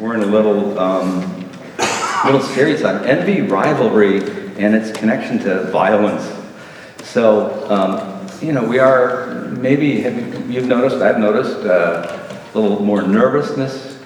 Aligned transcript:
we're 0.00 0.14
in 0.14 0.22
a 0.22 0.26
little 0.26 0.78
um, 0.78 1.20
little 2.24 2.40
series 2.40 2.82
on 2.82 3.04
envy, 3.04 3.42
rivalry, 3.42 4.18
and 4.58 4.74
its 4.74 4.90
connection 4.96 5.38
to 5.38 5.64
violence. 5.70 6.30
So, 7.04 7.70
um, 7.70 8.28
you 8.44 8.52
know, 8.52 8.64
we 8.64 8.78
are 8.78 9.34
maybe 9.50 10.00
have 10.00 10.16
you, 10.16 10.52
you've 10.52 10.66
noticed, 10.66 10.96
I've 10.96 11.18
noticed 11.18 11.64
uh, 11.64 12.28
a 12.54 12.58
little 12.58 12.82
more 12.82 13.02
nervousness 13.02 14.02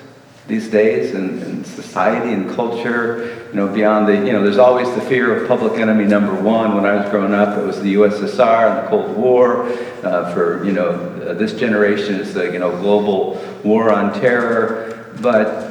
these 0.46 0.68
days 0.68 1.14
in, 1.14 1.42
in 1.42 1.64
society 1.64 2.32
and 2.32 2.50
culture. 2.54 3.46
You 3.50 3.54
know, 3.54 3.68
beyond 3.72 4.08
the 4.08 4.14
you 4.14 4.32
know, 4.32 4.42
there's 4.42 4.58
always 4.58 4.92
the 4.94 5.00
fear 5.00 5.34
of 5.34 5.48
public 5.48 5.80
enemy 5.80 6.04
number 6.04 6.34
one. 6.34 6.74
When 6.74 6.84
I 6.84 6.96
was 6.96 7.10
growing 7.10 7.32
up, 7.32 7.56
it 7.56 7.64
was 7.64 7.80
the 7.80 7.94
USSR 7.94 8.76
and 8.76 8.84
the 8.84 8.90
Cold 8.90 9.16
War. 9.16 9.64
Uh, 10.02 10.34
for 10.34 10.64
you 10.64 10.72
know, 10.72 10.90
uh, 10.90 11.32
this 11.32 11.54
generation 11.54 12.16
is 12.16 12.34
the 12.34 12.52
you 12.52 12.58
know 12.58 12.70
global 12.78 13.42
war 13.64 13.90
on 13.90 14.12
terror, 14.20 15.08
but 15.22 15.67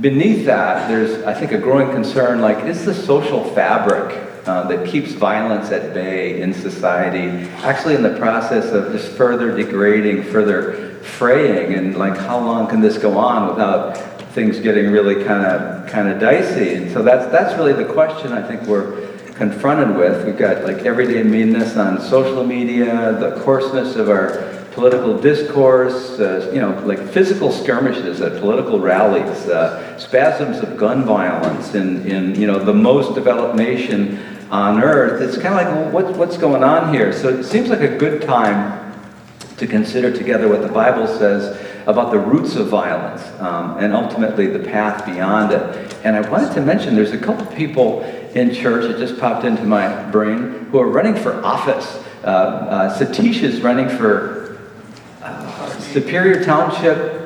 beneath 0.00 0.46
that, 0.46 0.88
there's, 0.88 1.22
I 1.24 1.34
think, 1.34 1.52
a 1.52 1.58
growing 1.58 1.90
concern 1.90 2.40
like, 2.40 2.64
is 2.64 2.84
the 2.84 2.94
social 2.94 3.44
fabric 3.52 4.16
uh, 4.46 4.66
that 4.68 4.86
keeps 4.86 5.12
violence 5.12 5.70
at 5.70 5.94
bay 5.94 6.40
in 6.40 6.52
society 6.52 7.48
actually 7.62 7.94
in 7.94 8.02
the 8.02 8.16
process 8.18 8.72
of 8.72 8.92
just 8.92 9.12
further 9.12 9.56
degrading, 9.56 10.24
further 10.24 10.94
fraying, 11.00 11.74
and 11.74 11.96
like, 11.96 12.16
how 12.16 12.38
long 12.38 12.66
can 12.66 12.80
this 12.80 12.98
go 12.98 13.16
on 13.16 13.48
without 13.48 13.96
things 14.32 14.58
getting 14.58 14.90
really 14.90 15.24
kind 15.24 15.46
of 15.46 15.88
kind 15.88 16.08
of 16.08 16.18
dicey? 16.20 16.74
And 16.74 16.90
so 16.90 17.02
that's 17.02 17.30
that's 17.30 17.56
really 17.56 17.72
the 17.72 17.84
question 17.92 18.32
I 18.32 18.46
think 18.46 18.62
we're 18.62 19.12
confronted 19.34 19.96
with. 19.96 20.26
We've 20.26 20.36
got 20.36 20.64
like 20.64 20.78
everyday 20.78 21.22
meanness 21.22 21.76
on 21.76 22.00
social 22.00 22.44
media, 22.44 23.12
the 23.20 23.40
coarseness 23.42 23.94
of 23.96 24.08
our 24.08 24.61
political 24.74 25.18
discourse, 25.18 26.18
uh, 26.18 26.50
you 26.52 26.60
know, 26.60 26.70
like 26.84 27.00
physical 27.08 27.52
skirmishes 27.52 28.20
at 28.20 28.40
political 28.40 28.80
rallies, 28.80 29.48
uh, 29.48 29.98
spasms 29.98 30.58
of 30.58 30.76
gun 30.76 31.04
violence 31.04 31.74
in, 31.74 32.06
in, 32.06 32.34
you 32.40 32.46
know, 32.46 32.58
the 32.58 32.74
most 32.74 33.14
developed 33.14 33.54
nation 33.54 34.18
on 34.50 34.82
earth. 34.82 35.20
It's 35.22 35.36
kind 35.40 35.54
of 35.54 35.54
like, 35.54 35.66
well, 35.66 35.90
what, 35.90 36.16
what's 36.16 36.36
going 36.36 36.64
on 36.64 36.92
here? 36.92 37.12
So 37.12 37.28
it 37.28 37.44
seems 37.44 37.68
like 37.68 37.80
a 37.80 37.96
good 37.96 38.22
time 38.22 38.80
to 39.56 39.66
consider 39.66 40.16
together 40.16 40.48
what 40.48 40.62
the 40.62 40.72
Bible 40.72 41.06
says 41.06 41.58
about 41.86 42.10
the 42.10 42.18
roots 42.18 42.56
of 42.56 42.68
violence 42.68 43.22
um, 43.40 43.76
and 43.78 43.92
ultimately 43.92 44.46
the 44.46 44.58
path 44.58 45.04
beyond 45.04 45.52
it. 45.52 45.94
And 46.04 46.16
I 46.16 46.28
wanted 46.28 46.52
to 46.54 46.60
mention 46.60 46.94
there's 46.94 47.12
a 47.12 47.18
couple 47.18 47.44
people 47.56 48.02
in 48.34 48.54
church, 48.54 48.90
that 48.90 48.98
just 48.98 49.20
popped 49.20 49.44
into 49.44 49.64
my 49.64 50.10
brain, 50.10 50.66
who 50.70 50.80
are 50.80 50.88
running 50.88 51.14
for 51.14 51.44
office. 51.44 52.02
Uh, 52.24 52.26
uh, 52.26 52.98
Satish 52.98 53.42
is 53.42 53.60
running 53.60 53.88
for 53.88 54.41
Superior 55.92 56.42
Township 56.42 57.22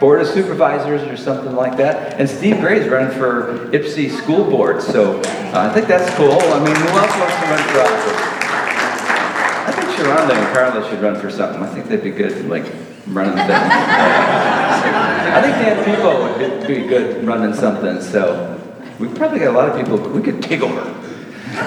Board 0.00 0.22
of 0.22 0.28
Supervisors 0.28 1.02
or 1.02 1.16
something 1.16 1.54
like 1.54 1.76
that. 1.76 2.18
And 2.18 2.28
Steve 2.28 2.60
Gray's 2.60 2.88
running 2.88 3.16
for 3.18 3.68
Ypsi 3.72 4.10
School 4.10 4.44
Board. 4.48 4.80
So 4.82 5.20
uh, 5.20 5.68
I 5.70 5.74
think 5.74 5.86
that's 5.88 6.12
cool. 6.16 6.32
I 6.32 6.64
mean, 6.64 6.74
who 6.74 6.88
else 6.88 7.16
wants 7.18 7.36
to 7.36 7.46
run 7.50 7.62
for 7.68 7.80
office? 7.80 8.38
I 9.68 9.72
think 9.72 9.88
Sharonda 9.96 10.32
and 10.32 10.54
Carla 10.54 10.88
should 10.88 11.02
run 11.02 11.20
for 11.20 11.30
something. 11.30 11.62
I 11.62 11.66
think 11.66 11.86
they'd 11.86 12.02
be 12.02 12.10
good, 12.10 12.48
like 12.48 12.64
running 13.08 13.34
things. 13.34 13.50
I 13.50 15.40
think 15.42 15.56
Dan 15.56 15.84
People 15.84 16.22
would 16.22 16.66
be 16.66 16.86
good 16.86 17.26
running 17.26 17.54
something. 17.54 18.00
So 18.00 18.58
we 18.98 19.08
probably 19.08 19.40
got 19.40 19.48
a 19.48 19.52
lot 19.52 19.68
of 19.68 19.76
people. 19.76 19.98
We 19.98 20.22
could 20.22 20.42
take 20.42 20.62
over. 20.62 20.82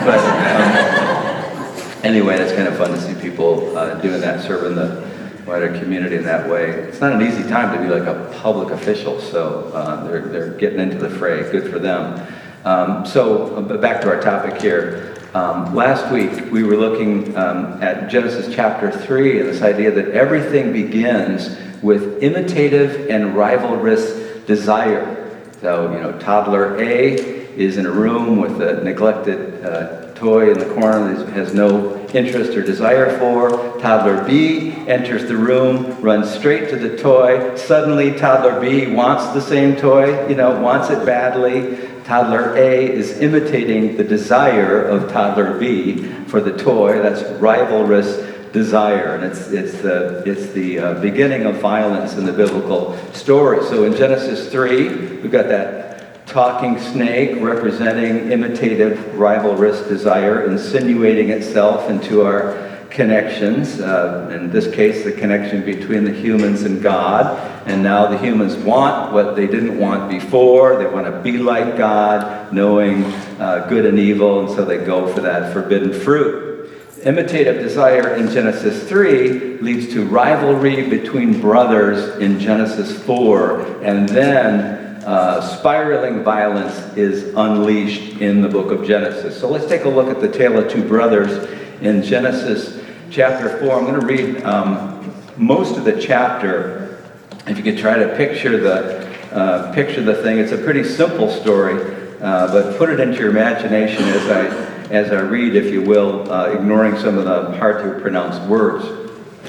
But 0.03 0.19
um, 0.19 2.03
anyway, 2.03 2.39
it's 2.39 2.53
kind 2.53 2.67
of 2.67 2.77
fun 2.77 2.91
to 2.91 3.01
see 3.01 3.13
people 3.21 3.77
uh, 3.77 3.95
doing 4.01 4.21
that, 4.21 4.41
serving 4.43 4.75
the 4.75 5.11
wider 5.51 5.77
community 5.79 6.15
in 6.15 6.23
that 6.23 6.49
way. 6.49 6.69
It's 6.69 7.01
not 7.01 7.11
an 7.11 7.21
easy 7.21 7.43
time 7.43 7.75
to 7.75 7.83
be 7.83 7.93
like 7.93 8.07
a 8.07 8.33
public 8.41 8.69
official, 8.69 9.19
so 9.19 9.69
uh, 9.73 10.01
they're, 10.05 10.21
they're 10.21 10.51
getting 10.51 10.79
into 10.79 10.97
the 10.97 11.09
fray. 11.09 11.41
Good 11.51 11.69
for 11.69 11.77
them. 11.77 12.25
Um, 12.63 13.05
so 13.05 13.57
uh, 13.57 13.77
back 13.77 13.99
to 14.03 14.07
our 14.07 14.21
topic 14.21 14.61
here. 14.61 15.13
Um, 15.33 15.75
last 15.75 16.09
week 16.09 16.49
we 16.53 16.63
were 16.63 16.77
looking 16.77 17.35
um, 17.35 17.83
at 17.83 18.09
Genesis 18.09 18.55
chapter 18.55 18.91
3 18.91 19.41
and 19.41 19.49
this 19.49 19.61
idea 19.61 19.91
that 19.91 20.11
everything 20.11 20.71
begins 20.71 21.57
with 21.83 22.23
imitative 22.23 23.09
and 23.09 23.35
rivalrous 23.35 24.45
desire. 24.45 25.37
So, 25.59 25.91
you 25.91 25.99
know, 25.99 26.17
toddler 26.17 26.81
A 26.81 27.15
is 27.15 27.75
in 27.75 27.85
a 27.85 27.91
room 27.91 28.37
with 28.37 28.61
a 28.61 28.81
neglected 28.85 29.65
uh, 29.65 30.13
toy 30.13 30.49
in 30.49 30.59
the 30.59 30.73
corner 30.75 31.13
that 31.13 31.27
has 31.33 31.53
no 31.53 32.00
interest 32.13 32.57
or 32.57 32.61
desire 32.63 33.17
for. 33.17 33.79
Toddler 33.79 34.23
B 34.23 34.71
enters 34.87 35.27
the 35.27 35.37
room, 35.37 35.99
runs 36.01 36.29
straight 36.29 36.69
to 36.69 36.75
the 36.75 36.97
toy. 36.97 37.55
Suddenly, 37.55 38.17
toddler 38.17 38.59
B 38.59 38.87
wants 38.87 39.33
the 39.33 39.41
same 39.41 39.75
toy, 39.75 40.27
you 40.27 40.35
know, 40.35 40.59
wants 40.59 40.89
it 40.89 41.05
badly. 41.05 41.89
Toddler 42.03 42.55
A 42.57 42.91
is 42.91 43.19
imitating 43.19 43.95
the 43.97 44.03
desire 44.03 44.83
of 44.83 45.11
toddler 45.11 45.57
B 45.57 46.03
for 46.25 46.41
the 46.41 46.57
toy. 46.57 47.01
That's 47.01 47.21
rivalrous 47.39 48.51
desire, 48.51 49.15
and 49.15 49.23
it's 49.23 49.49
it's 49.51 49.81
the 49.81 50.23
it's 50.25 50.51
the 50.51 50.79
uh, 50.79 50.93
beginning 50.95 51.43
of 51.45 51.55
violence 51.61 52.15
in 52.15 52.25
the 52.25 52.33
biblical 52.33 52.97
story. 53.13 53.63
So 53.65 53.85
in 53.85 53.95
Genesis 53.95 54.51
three, 54.51 54.89
we've 54.89 55.31
got 55.31 55.47
that 55.47 55.90
talking 56.31 56.79
snake 56.79 57.41
representing 57.41 58.31
imitative 58.31 58.97
rivalrous 59.15 59.85
desire, 59.89 60.49
insinuating 60.49 61.29
itself 61.29 61.89
into 61.89 62.21
our 62.21 62.69
connections. 62.89 63.81
Uh, 63.81 64.29
in 64.33 64.49
this 64.49 64.73
case, 64.73 65.03
the 65.03 65.11
connection 65.11 65.65
between 65.65 66.05
the 66.05 66.13
humans 66.13 66.63
and 66.63 66.81
God. 66.81 67.37
And 67.67 67.83
now 67.83 68.07
the 68.07 68.17
humans 68.17 68.55
want 68.55 69.11
what 69.11 69.35
they 69.35 69.45
didn't 69.45 69.77
want 69.77 70.09
before. 70.09 70.77
They 70.77 70.87
want 70.87 71.05
to 71.05 71.19
be 71.21 71.37
like 71.37 71.77
God, 71.77 72.53
knowing 72.53 73.03
uh, 73.39 73.67
good 73.67 73.85
and 73.85 73.99
evil, 73.99 74.39
and 74.39 74.49
so 74.49 74.63
they 74.63 74.77
go 74.77 75.13
for 75.13 75.19
that 75.21 75.51
forbidden 75.51 75.91
fruit. 75.91 76.69
Imitative 77.03 77.61
desire 77.61 78.15
in 78.15 78.29
Genesis 78.29 78.87
3 78.87 79.57
leads 79.57 79.91
to 79.93 80.05
rivalry 80.05 80.87
between 80.87 81.41
brothers 81.41 82.17
in 82.21 82.39
Genesis 82.39 83.01
4, 83.03 83.83
and 83.83 84.07
then 84.07 84.80
uh, 85.05 85.41
spiraling 85.57 86.23
violence 86.23 86.95
is 86.95 87.33
unleashed 87.35 88.21
in 88.21 88.41
the 88.41 88.47
book 88.47 88.71
of 88.71 88.85
Genesis. 88.85 89.39
So 89.39 89.49
let's 89.49 89.65
take 89.65 89.85
a 89.85 89.89
look 89.89 90.09
at 90.09 90.21
the 90.21 90.31
tale 90.31 90.57
of 90.59 90.71
two 90.71 90.87
brothers 90.87 91.49
in 91.81 92.03
Genesis 92.03 92.83
chapter 93.09 93.57
4. 93.59 93.71
I'm 93.73 93.85
going 93.85 93.99
to 93.99 94.05
read 94.05 94.43
um, 94.43 95.13
most 95.37 95.77
of 95.77 95.85
the 95.85 95.99
chapter. 95.99 97.01
If 97.47 97.57
you 97.57 97.63
could 97.63 97.77
try 97.77 97.97
to 97.97 98.15
picture 98.15 98.59
the, 98.59 99.35
uh, 99.35 99.73
picture 99.73 100.03
the 100.03 100.15
thing, 100.21 100.37
it's 100.37 100.51
a 100.51 100.57
pretty 100.57 100.83
simple 100.83 101.31
story, 101.31 101.81
uh, 102.21 102.51
but 102.51 102.77
put 102.77 102.89
it 102.89 102.99
into 102.99 103.17
your 103.17 103.31
imagination 103.31 104.03
as 104.03 104.29
I, 104.29 104.45
as 104.91 105.11
I 105.11 105.21
read, 105.21 105.55
if 105.55 105.73
you 105.73 105.81
will, 105.81 106.31
uh, 106.31 106.51
ignoring 106.51 106.97
some 106.97 107.17
of 107.17 107.25
the 107.25 107.57
hard 107.57 107.83
to 107.83 107.99
pronounce 108.01 108.37
words, 108.47 108.85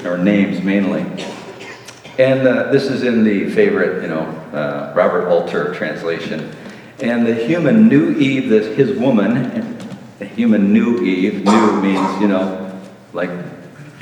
or 0.03 0.17
names 0.17 0.63
mainly. 0.63 1.03
And 2.19 2.47
uh, 2.47 2.71
this 2.71 2.83
is 2.83 3.01
in 3.01 3.23
the 3.23 3.49
favorite, 3.49 4.03
you 4.03 4.09
know, 4.09 4.21
uh, 4.53 4.93
Robert 4.95 5.29
Alter 5.29 5.73
translation. 5.73 6.55
And 6.99 7.25
the 7.25 7.33
human 7.33 7.87
knew 7.87 8.11
Eve, 8.11 8.49
this, 8.49 8.77
his 8.77 8.97
woman, 8.99 9.77
the 10.19 10.25
human 10.25 10.71
knew 10.71 11.01
Eve. 11.01 11.43
Knew 11.43 11.81
means, 11.81 12.21
you 12.21 12.27
know, 12.27 12.79
like 13.13 13.31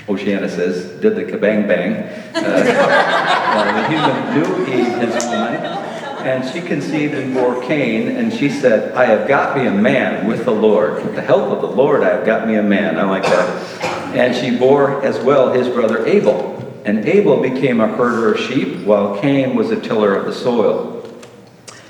Oceana 0.09 0.50
says, 0.50 1.00
did 1.00 1.16
the 1.16 1.23
kabang 1.23 1.67
bang. 1.69 2.03
Uh, 2.35 2.41
the 3.77 3.88
human 3.88 4.35
knew 4.35 4.73
Eve, 4.73 4.97
his 5.00 5.25
woman, 5.25 5.55
and 6.25 6.47
she 6.53 6.61
conceived 6.61 7.13
and 7.13 7.33
bore 7.33 7.63
Cain, 7.63 8.09
and 8.09 8.33
she 8.33 8.50
said, 8.50 8.94
I 8.94 9.05
have 9.05 9.27
got 9.27 9.55
me 9.57 9.67
a 9.67 9.71
man 9.71 10.27
with 10.27 10.44
the 10.44 10.51
Lord. 10.51 11.03
With 11.03 11.16
the 11.16 11.21
help 11.21 11.50
of 11.50 11.61
the 11.61 11.75
Lord, 11.75 12.03
I 12.03 12.09
have 12.09 12.25
got 12.25 12.45
me 12.45 12.55
a 12.55 12.63
man. 12.63 13.00
I 13.00 13.03
like 13.03 13.23
that. 13.23 14.16
And 14.16 14.35
she 14.35 14.57
bore 14.57 15.01
as 15.05 15.17
well 15.19 15.53
his 15.53 15.69
brother 15.69 16.05
Abel. 16.05 16.60
And 16.86 17.06
Abel 17.06 17.42
became 17.42 17.80
a 17.80 17.88
herder 17.88 18.34
of 18.34 18.40
sheep, 18.40 18.86
while 18.86 19.19
Cain 19.19 19.56
was 19.56 19.69
a 19.69 19.80
tiller 19.80 20.16
of 20.16 20.25
the 20.25 20.34
soil. 20.34 20.97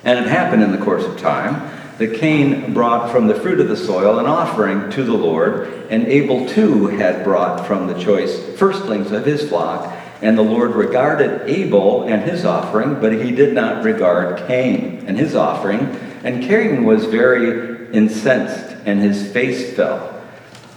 And 0.03 0.19
it 0.19 0.27
happened 0.27 0.63
in 0.63 0.71
the 0.71 0.83
course 0.83 1.05
of 1.05 1.19
time 1.19 1.69
that 1.97 2.19
Cain 2.19 2.73
brought 2.73 3.11
from 3.11 3.27
the 3.27 3.35
fruit 3.35 3.59
of 3.59 3.67
the 3.67 3.77
soil 3.77 4.19
an 4.19 4.25
offering 4.25 4.89
to 4.89 5.03
the 5.03 5.13
Lord, 5.13 5.85
and 5.89 6.07
Abel 6.07 6.47
too 6.47 6.87
had 6.87 7.23
brought 7.23 7.67
from 7.67 7.87
the 7.87 7.93
choice 7.93 8.57
firstlings 8.57 9.11
of 9.11 9.25
his 9.25 9.47
flock. 9.47 9.97
And 10.21 10.37
the 10.37 10.43
Lord 10.43 10.75
regarded 10.75 11.49
Abel 11.49 12.03
and 12.03 12.21
his 12.23 12.45
offering, 12.45 12.99
but 12.99 13.13
he 13.13 13.31
did 13.31 13.53
not 13.53 13.83
regard 13.83 14.47
Cain 14.47 15.03
and 15.07 15.17
his 15.17 15.35
offering. 15.35 15.79
And 16.23 16.43
Cain 16.43 16.83
was 16.83 17.05
very 17.05 17.91
incensed, 17.93 18.75
and 18.85 18.99
his 18.99 19.31
face 19.31 19.75
fell. 19.75 20.21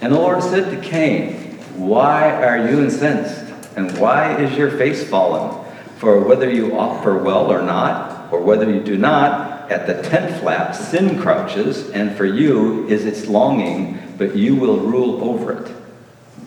And 0.01 0.13
the 0.13 0.19
Lord 0.19 0.43
said 0.43 0.71
to 0.71 0.89
Cain, 0.89 1.59
Why 1.77 2.31
are 2.43 2.69
you 2.69 2.81
incensed? 2.81 3.44
And 3.77 3.97
why 3.99 4.37
is 4.37 4.57
your 4.57 4.71
face 4.71 5.09
fallen? 5.09 5.65
For 5.97 6.21
whether 6.21 6.51
you 6.51 6.79
offer 6.79 7.17
well 7.19 7.53
or 7.53 7.63
not, 7.63 8.33
or 8.33 8.41
whether 8.41 8.71
you 8.71 8.81
do 8.81 8.97
not, 8.97 9.71
at 9.71 9.87
the 9.87 10.03
tent 10.09 10.41
flap 10.41 10.75
sin 10.75 11.21
crouches, 11.21 11.91
and 11.91 12.17
for 12.17 12.25
you 12.25 12.87
is 12.89 13.07
its 13.07 13.27
longing, 13.27 14.15
but 14.19 14.37
you 14.37 14.55
will 14.55 14.79
rule 14.79 15.25
over 15.25 15.53
it. 15.53 15.75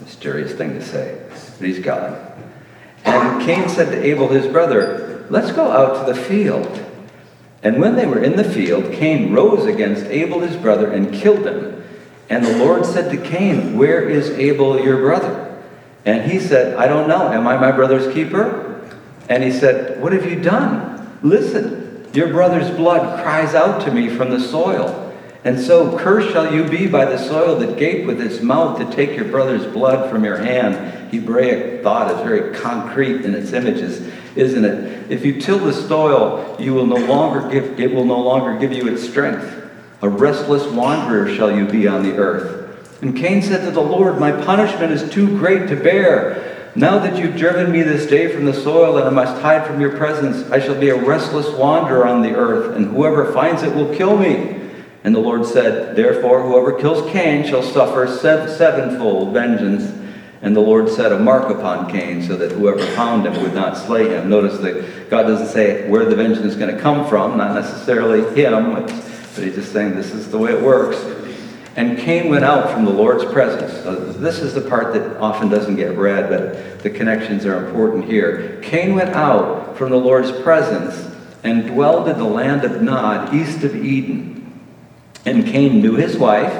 Mysterious 0.01 0.53
thing 0.53 0.73
to 0.73 0.81
say, 0.81 1.21
but 1.57 1.67
he's 1.67 1.79
God. 1.79 2.33
And 3.03 3.41
Cain 3.41 3.67
said 3.69 3.91
to 3.91 4.03
Abel 4.03 4.27
his 4.27 4.47
brother, 4.47 5.25
Let's 5.29 5.51
go 5.51 5.71
out 5.71 6.05
to 6.05 6.13
the 6.13 6.19
field. 6.19 6.83
And 7.63 7.81
when 7.81 7.95
they 7.95 8.05
were 8.05 8.23
in 8.23 8.35
the 8.35 8.43
field, 8.43 8.93
Cain 8.93 9.33
rose 9.33 9.65
against 9.65 10.05
Abel 10.05 10.39
his 10.39 10.55
brother 10.55 10.91
and 10.91 11.13
killed 11.13 11.45
him. 11.45 11.83
And 12.29 12.45
the 12.45 12.57
Lord 12.57 12.85
said 12.85 13.11
to 13.11 13.17
Cain, 13.17 13.77
Where 13.77 14.07
is 14.07 14.29
Abel 14.31 14.81
your 14.81 14.97
brother? 14.97 15.46
And 16.07 16.31
he 16.31 16.39
said, 16.39 16.77
I 16.77 16.87
don't 16.87 17.09
know. 17.09 17.33
Am 17.33 17.45
I 17.45 17.57
my 17.57 17.69
brother's 17.69 18.11
keeper? 18.13 18.81
And 19.27 19.43
he 19.43 19.51
said, 19.51 20.01
What 20.01 20.13
have 20.13 20.25
you 20.25 20.41
done? 20.41 21.19
Listen, 21.21 22.07
your 22.13 22.29
brother's 22.29 22.71
blood 22.71 23.21
cries 23.21 23.53
out 23.53 23.81
to 23.81 23.91
me 23.91 24.07
from 24.07 24.29
the 24.29 24.39
soil. 24.39 25.03
And 25.43 25.59
so 25.59 25.97
cursed 25.99 26.31
shall 26.31 26.53
you 26.53 26.63
be 26.63 26.87
by 26.87 27.03
the 27.03 27.17
soil 27.17 27.57
that 27.59 27.77
gaped 27.77 28.07
with 28.07 28.21
its 28.21 28.41
mouth 28.41 28.79
to 28.79 28.95
take 28.95 29.17
your 29.17 29.25
brother's 29.25 29.65
blood 29.65 30.09
from 30.09 30.23
your 30.23 30.37
hand. 30.37 31.11
Hebraic 31.11 31.83
thought 31.83 32.09
is 32.09 32.21
very 32.21 32.55
concrete 32.55 33.25
in 33.25 33.35
its 33.35 33.51
images, 33.51 34.09
isn't 34.37 34.63
it? 34.63 35.11
If 35.11 35.25
you 35.25 35.41
till 35.41 35.59
the 35.59 35.73
soil, 35.73 36.55
you 36.57 36.73
will 36.73 36.87
no 36.87 37.05
longer 37.05 37.49
give 37.49 37.77
it 37.81 37.93
will 37.93 38.05
no 38.05 38.21
longer 38.21 38.57
give 38.57 38.71
you 38.71 38.87
its 38.87 39.03
strength. 39.03 39.69
A 40.01 40.07
restless 40.07 40.65
wanderer 40.67 41.35
shall 41.35 41.51
you 41.51 41.65
be 41.65 41.85
on 41.85 42.03
the 42.03 42.15
earth. 42.15 42.66
And 43.01 43.15
Cain 43.15 43.41
said 43.41 43.63
to 43.65 43.71
the 43.71 43.81
Lord, 43.81 44.19
My 44.19 44.31
punishment 44.31 44.91
is 44.91 45.09
too 45.11 45.37
great 45.37 45.67
to 45.69 45.75
bear. 45.75 46.71
Now 46.75 46.99
that 46.99 47.17
you've 47.17 47.37
driven 47.37 47.71
me 47.71 47.81
this 47.81 48.07
day 48.07 48.27
from 48.27 48.45
the 48.45 48.53
soil 48.53 48.97
and 48.97 49.07
I 49.07 49.09
must 49.09 49.41
hide 49.41 49.65
from 49.65 49.81
your 49.81 49.97
presence, 49.97 50.49
I 50.51 50.59
shall 50.59 50.79
be 50.79 50.89
a 50.89 50.95
restless 50.95 51.49
wanderer 51.49 52.05
on 52.05 52.21
the 52.21 52.35
earth, 52.35 52.75
and 52.75 52.87
whoever 52.87 53.31
finds 53.33 53.63
it 53.63 53.73
will 53.73 53.95
kill 53.95 54.17
me. 54.17 54.59
And 55.03 55.15
the 55.15 55.19
Lord 55.19 55.45
said, 55.45 55.95
Therefore, 55.95 56.43
whoever 56.43 56.79
kills 56.79 57.09
Cain 57.11 57.47
shall 57.47 57.63
suffer 57.63 58.07
sevenfold 58.07 59.33
vengeance. 59.33 59.93
And 60.41 60.55
the 60.55 60.61
Lord 60.61 60.87
set 60.87 61.11
a 61.11 61.17
mark 61.17 61.49
upon 61.49 61.89
Cain 61.89 62.21
so 62.21 62.35
that 62.35 62.51
whoever 62.51 62.85
found 62.87 63.25
him 63.25 63.41
would 63.41 63.55
not 63.55 63.75
slay 63.75 64.09
him. 64.09 64.29
Notice 64.29 64.59
that 64.59 65.09
God 65.09 65.23
doesn't 65.23 65.47
say 65.47 65.89
where 65.89 66.05
the 66.05 66.15
vengeance 66.15 66.45
is 66.45 66.55
going 66.55 66.75
to 66.75 66.79
come 66.79 67.07
from, 67.07 67.37
not 67.37 67.55
necessarily 67.55 68.21
him, 68.39 68.73
but 68.73 68.91
he's 69.43 69.55
just 69.55 69.71
saying 69.71 69.95
this 69.95 70.13
is 70.13 70.29
the 70.29 70.37
way 70.37 70.51
it 70.51 70.61
works. 70.61 70.97
And 71.77 71.95
Cain 71.99 72.29
went 72.29 72.43
out 72.43 72.71
from 72.71 72.85
the 72.85 72.91
Lord's 72.91 73.23
presence. 73.23 73.71
So 73.83 73.95
this 73.95 74.39
is 74.39 74.55
the 74.55 74.61
part 74.61 74.93
that 74.93 75.17
often 75.17 75.47
doesn't 75.47 75.75
get 75.75 75.95
read, 75.95 76.27
but 76.27 76.81
the 76.81 76.89
connections 76.89 77.45
are 77.45 77.67
important 77.67 78.05
here. 78.05 78.59
Cain 78.63 78.95
went 78.95 79.11
out 79.11 79.77
from 79.77 79.91
the 79.91 79.97
Lord's 79.97 80.31
presence 80.41 81.07
and 81.43 81.67
dwelled 81.67 82.07
in 82.07 82.17
the 82.17 82.25
land 82.25 82.63
of 82.63 82.81
Nod, 82.81 83.31
east 83.31 83.63
of 83.63 83.75
Eden. 83.75 84.59
And 85.23 85.45
Cain 85.45 85.79
knew 85.79 85.93
his 85.93 86.17
wife, 86.17 86.51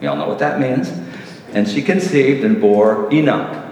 we 0.00 0.06
all 0.06 0.16
know 0.16 0.28
what 0.28 0.38
that 0.38 0.58
means, 0.58 0.88
and 1.52 1.68
she 1.68 1.82
conceived 1.82 2.42
and 2.42 2.58
bore 2.58 3.12
Enoch. 3.12 3.62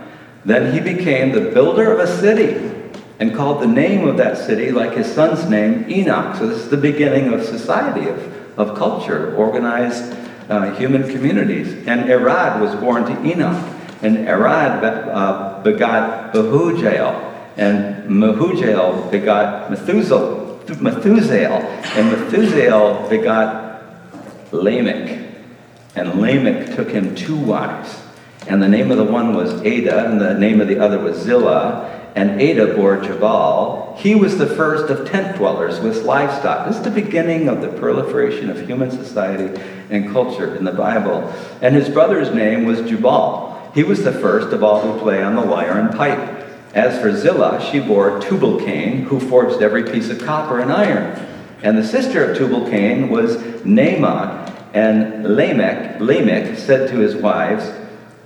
Then 0.45 0.75
he 0.75 0.81
became 0.81 1.33
the 1.33 1.53
builder 1.53 1.91
of 1.91 2.01
a 2.01 2.19
city 2.19 2.71
and 3.19 3.35
called 3.35 3.63
the 3.63 3.67
name 3.67 4.07
of 4.07 4.19
that 4.19 4.37
city 4.37 4.71
like 4.71 4.93
his 4.93 5.11
son's 5.11 5.49
name, 5.49 5.87
Enoch. 5.89 6.37
So 6.37 6.49
this 6.49 6.59
is 6.59 6.69
the 6.69 6.77
beginning 6.77 7.33
of 7.33 7.43
society, 7.47 8.09
of, 8.09 8.59
of 8.59 8.77
culture, 8.77 9.35
organized 9.37 10.22
uh, 10.49 10.75
human 10.75 11.09
communities. 11.09 11.87
And 11.87 12.11
Arad 12.11 12.61
was 12.61 12.75
born 12.77 13.05
to 13.05 13.25
Enoch. 13.25 13.63
And 14.03 14.29
Arad 14.29 14.83
uh, 14.85 15.61
begot 15.63 16.35
Mehujael. 16.35 17.31
And 17.57 18.11
Mehujael 18.11 19.11
begot 19.11 19.71
Methuselah. 19.71 20.59
Methuselah. 20.81 21.61
And 21.97 22.11
Methuselah 22.11 23.09
begot 23.09 23.83
Lamech. 24.53 25.31
And 25.95 26.21
Lamech 26.21 26.75
took 26.75 26.91
him 26.91 27.15
two 27.15 27.37
wives. 27.37 28.01
And 28.49 28.63
the 28.63 28.69
name 28.69 28.91
of 28.91 28.99
the 28.99 29.05
one 29.05 29.35
was 29.35 29.63
Ada, 29.63 30.07
and 30.07 30.21
the 30.21 30.35
name 30.35 30.61
of 30.61 30.67
the 30.67 30.79
other 30.79 30.99
was 30.99 31.17
Zillah. 31.17 32.02
And 32.15 32.41
Ada 32.41 32.75
bore 32.75 33.01
Jabal. 33.01 33.97
He 33.99 34.15
was 34.15 34.37
the 34.37 34.47
first 34.47 34.91
of 34.91 35.09
tent 35.09 35.37
dwellers 35.37 35.81
with 35.81 36.05
livestock. 36.05 36.67
This 36.67 36.77
is 36.77 36.83
the 36.83 36.91
beginning 36.91 37.49
of 37.49 37.63
the 37.63 37.69
proliferation 37.69 38.51
of 38.51 38.67
human 38.67 38.91
society 38.91 39.61
and 39.91 40.13
culture 40.13 40.55
in 40.57 40.65
the 40.65 40.73
Bible. 40.73 41.33
And 41.63 41.75
his 41.75 41.89
brother's 41.89 42.35
name 42.35 42.65
was 42.67 42.81
Jubal. 42.81 43.71
He 43.75 43.83
was 43.83 44.05
the 44.05 44.13
first 44.13 44.53
of 44.53 44.63
all 44.63 44.81
who 44.81 45.01
play 45.01 45.23
on 45.23 45.35
the 45.35 45.43
lyre 45.43 45.79
and 45.79 45.91
pipe. 45.91 46.41
As 46.75 47.01
for 47.01 47.15
Zillah, 47.15 47.67
she 47.71 47.81
bore 47.81 48.21
Tubal-Cain, 48.21 49.03
who 49.05 49.21
forged 49.21 49.63
every 49.63 49.85
piece 49.85 50.09
of 50.09 50.23
copper 50.23 50.61
and 50.61 50.73
iron. 50.73 51.19
And 51.63 51.77
the 51.77 51.87
sister 51.87 52.25
of 52.25 52.37
Tubal-Cain 52.37 53.09
was 53.09 53.37
Naamah, 53.37 54.51
and 54.75 55.37
Lamech, 55.37 56.01
Lamech 56.01 56.59
said 56.59 56.89
to 56.89 56.97
his 56.97 57.15
wives, 57.15 57.71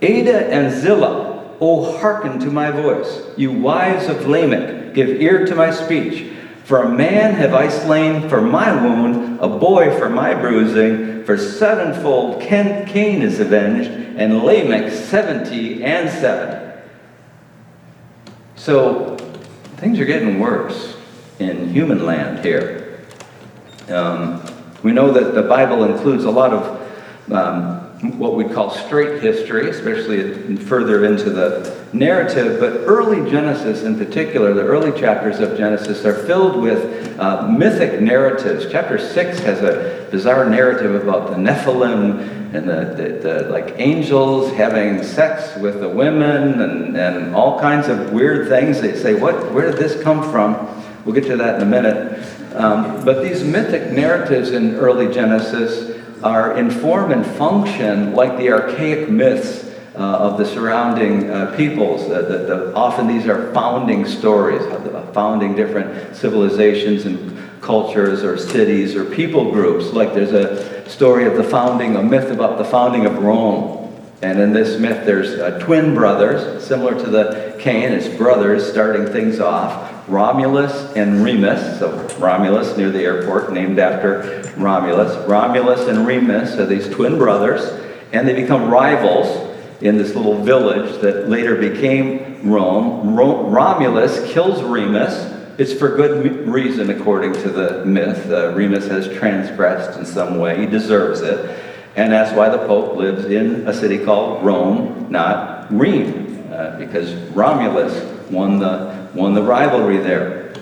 Ada 0.01 0.47
and 0.47 0.73
Zillah, 0.73 1.26
O 1.61 1.99
hearken 1.99 2.39
to 2.41 2.51
my 2.51 2.71
voice. 2.71 3.23
You 3.37 3.53
wives 3.53 4.09
of 4.09 4.27
Lamech, 4.27 4.95
give 4.95 5.09
ear 5.21 5.47
to 5.47 5.55
my 5.55 5.71
speech. 5.71 6.33
For 6.65 6.83
a 6.83 6.89
man 6.89 7.35
have 7.35 7.55
I 7.55 7.69
slain 7.69 8.29
for 8.29 8.41
my 8.41 8.75
wound, 8.75 9.39
a 9.41 9.49
boy 9.49 9.97
for 9.99 10.09
my 10.09 10.35
bruising. 10.35 11.25
For 11.25 11.39
sevenfold 11.39 12.41
Cain 12.43 13.23
is 13.23 13.41
avenged, 13.41 13.91
and 13.91 14.43
Lamech 14.43 14.93
seventy 14.93 15.85
and 15.85 16.11
seven. 16.11 16.81
So 18.57 19.17
things 19.77 20.01
are 20.01 20.05
getting 20.05 20.41
worse 20.41 20.97
in 21.39 21.69
human 21.73 22.05
land 22.05 22.45
here. 22.45 23.01
Um, 23.89 24.43
we 24.83 24.93
know 24.93 25.13
that 25.13 25.35
the 25.35 25.43
Bible 25.43 25.85
includes 25.85 26.25
a 26.25 26.31
lot 26.31 26.53
of 26.53 27.33
um, 27.33 27.86
what 28.19 28.35
we 28.35 28.45
call 28.45 28.71
straight 28.71 29.23
history, 29.23 29.69
especially 29.71 30.57
further 30.57 31.05
into 31.05 31.31
the 31.31 31.87
narrative, 31.93 32.61
but 32.61 32.73
early 32.87 33.29
Genesis 33.31 33.83
in 33.83 33.99
particular, 33.99 34.55
the 34.55 34.63
early 34.63 34.99
chapters 34.99 35.41
of 35.41 35.57
Genesis 35.57 36.05
are 36.05 36.15
filled 36.27 36.61
with 36.61 37.19
uh, 37.19 37.49
mythic 37.49 38.01
narratives. 38.01 38.67
Chapter 38.71 38.99
6 38.99 39.39
has 39.41 39.63
a 39.63 40.09
bizarre 40.11 40.49
narrative 40.49 40.95
about 41.03 41.31
the 41.31 41.37
Nephilim 41.37 42.55
and 42.55 42.69
the, 42.69 42.95
the, 42.97 43.19
the 43.21 43.49
like 43.51 43.75
angels 43.79 44.53
having 44.53 45.03
sex 45.03 45.57
with 45.59 45.81
the 45.81 45.89
women 45.89 46.61
and, 46.61 46.97
and 46.97 47.35
all 47.35 47.61
kinds 47.61 47.89
of 47.89 48.13
weird 48.13 48.49
things. 48.49 48.81
They 48.81 48.97
say, 48.97 49.15
what, 49.15 49.53
where 49.53 49.71
did 49.71 49.79
this 49.79 50.03
come 50.03 50.31
from? 50.31 50.55
We'll 51.05 51.15
get 51.15 51.25
to 51.25 51.37
that 51.37 51.57
in 51.57 51.63
a 51.63 51.71
minute. 51.71 52.55
Um, 52.55 53.05
but 53.05 53.23
these 53.23 53.45
mythic 53.45 53.93
narratives 53.93 54.51
in 54.51 54.77
early 54.77 55.13
Genesis 55.13 55.97
are 56.23 56.57
in 56.57 56.71
form 56.71 57.13
and 57.13 57.25
function 57.25 58.15
like 58.15 58.37
the 58.39 58.51
archaic 58.51 59.09
myths 59.09 59.65
uh, 59.95 59.99
of 59.99 60.39
the 60.39 60.45
surrounding 60.45 61.31
uh, 61.31 61.55
peoples. 61.57 62.03
Uh, 62.03 62.23
the, 62.23 62.39
the, 62.39 62.75
often 62.75 63.07
these 63.07 63.27
are 63.27 63.53
founding 63.53 64.05
stories, 64.07 64.63
founding 65.15 65.55
different 65.55 66.15
civilizations 66.15 67.07
and 67.07 67.37
cultures 67.63 68.23
or 68.23 68.37
cities 68.37 68.95
or 68.95 69.05
people 69.05 69.51
groups. 69.51 69.93
Like 69.93 70.13
there's 70.13 70.33
a 70.33 70.89
story 70.89 71.27
of 71.27 71.37
the 71.37 71.45
founding, 71.45 71.97
a 71.97 72.03
myth 72.03 72.31
about 72.31 72.59
the 72.59 72.65
founding 72.65 73.07
of 73.07 73.19
Rome. 73.19 73.76
And 74.23 74.41
in 74.41 74.53
this 74.53 74.81
myth, 74.81 75.05
there's 75.05 75.39
uh, 75.39 75.59
twin 75.59 75.95
brothers, 75.95 76.65
similar 76.67 76.95
to 76.99 77.11
the 77.11 77.57
Cain, 77.59 77.93
it's 77.93 78.09
brothers 78.09 78.67
starting 78.71 79.07
things 79.07 79.41
off. 79.41 79.93
Romulus 80.09 80.95
and 80.95 81.23
Remus, 81.23 81.79
so 81.79 82.07
Romulus 82.19 82.77
near 82.77 82.91
the 82.91 83.03
airport, 83.03 83.53
named 83.53 83.79
after 83.79 84.53
Romulus. 84.57 85.17
Romulus 85.29 85.89
and 85.89 86.07
Remus 86.07 86.57
are 86.59 86.67
these 86.67 86.89
twin 86.89 87.19
brothers, 87.19 87.63
and 88.13 88.27
they 88.27 88.35
become 88.35 88.71
rivals 88.71 89.55
in 89.83 89.99
this 89.99 90.15
little 90.15 90.43
village 90.43 91.01
that 91.03 91.29
later 91.29 91.57
became 91.57 92.49
Rome. 92.49 93.17
Ro- 93.17 93.49
Romulus 93.49 94.33
kills 94.33 94.63
Remus. 94.63 95.35
It's 95.59 95.73
for 95.73 95.97
good 95.97 96.47
reason, 96.47 96.91
according 96.91 97.33
to 97.35 97.51
the 97.51 97.85
myth. 97.85 98.31
Uh, 98.31 98.53
Remus 98.55 98.87
has 98.89 99.09
transgressed 99.19 99.99
in 99.99 100.07
some 100.07 100.39
way, 100.39 100.61
he 100.61 100.67
deserves 100.67 101.21
it. 101.21 101.66
And 101.97 102.13
that's 102.13 102.37
why 102.37 102.51
the 102.51 102.59
Pope 102.59 102.97
lives 102.97 103.25
in 103.25 103.67
a 103.67 103.73
city 103.73 103.99
called 104.05 104.45
Rome, 104.45 105.07
not 105.11 105.73
Rheims, 105.73 106.53
uh, 106.53 106.77
because 106.79 107.15
Romulus 107.33 108.31
won 108.31 108.59
the, 108.59 109.09
won 109.15 109.33
the 109.33 109.43
rivalry 109.43 109.97
there. 109.97 110.55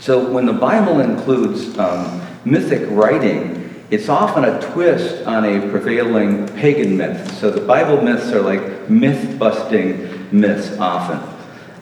So 0.00 0.30
when 0.30 0.46
the 0.46 0.54
Bible 0.54 1.00
includes 1.00 1.78
um, 1.78 2.22
mythic 2.46 2.88
writing, 2.90 3.84
it's 3.90 4.08
often 4.08 4.44
a 4.44 4.60
twist 4.72 5.26
on 5.26 5.44
a 5.44 5.70
prevailing 5.70 6.48
pagan 6.48 6.96
myth. 6.96 7.38
So 7.38 7.50
the 7.50 7.60
Bible 7.60 8.00
myths 8.00 8.32
are 8.32 8.40
like 8.40 8.88
myth 8.88 9.38
busting 9.38 10.28
myths 10.32 10.78
often. 10.78 11.20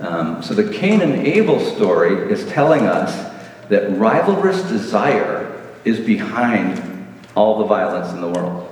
Um, 0.04 0.42
so 0.42 0.54
the 0.54 0.72
Cain 0.72 1.00
and 1.02 1.24
Abel 1.24 1.60
story 1.60 2.32
is 2.32 2.44
telling 2.48 2.82
us 2.82 3.14
that 3.68 3.90
rivalrous 3.90 4.68
desire 4.68 5.62
is 5.84 6.00
behind 6.00 6.82
all 7.36 7.60
the 7.60 7.64
violence 7.64 8.12
in 8.12 8.20
the 8.20 8.28
world. 8.28 8.71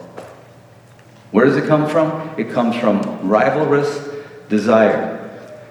Where 1.30 1.44
does 1.44 1.56
it 1.56 1.66
come 1.66 1.88
from? 1.88 2.34
It 2.38 2.50
comes 2.50 2.76
from 2.76 3.02
rivalrous 3.28 4.25
desire. 4.49 5.16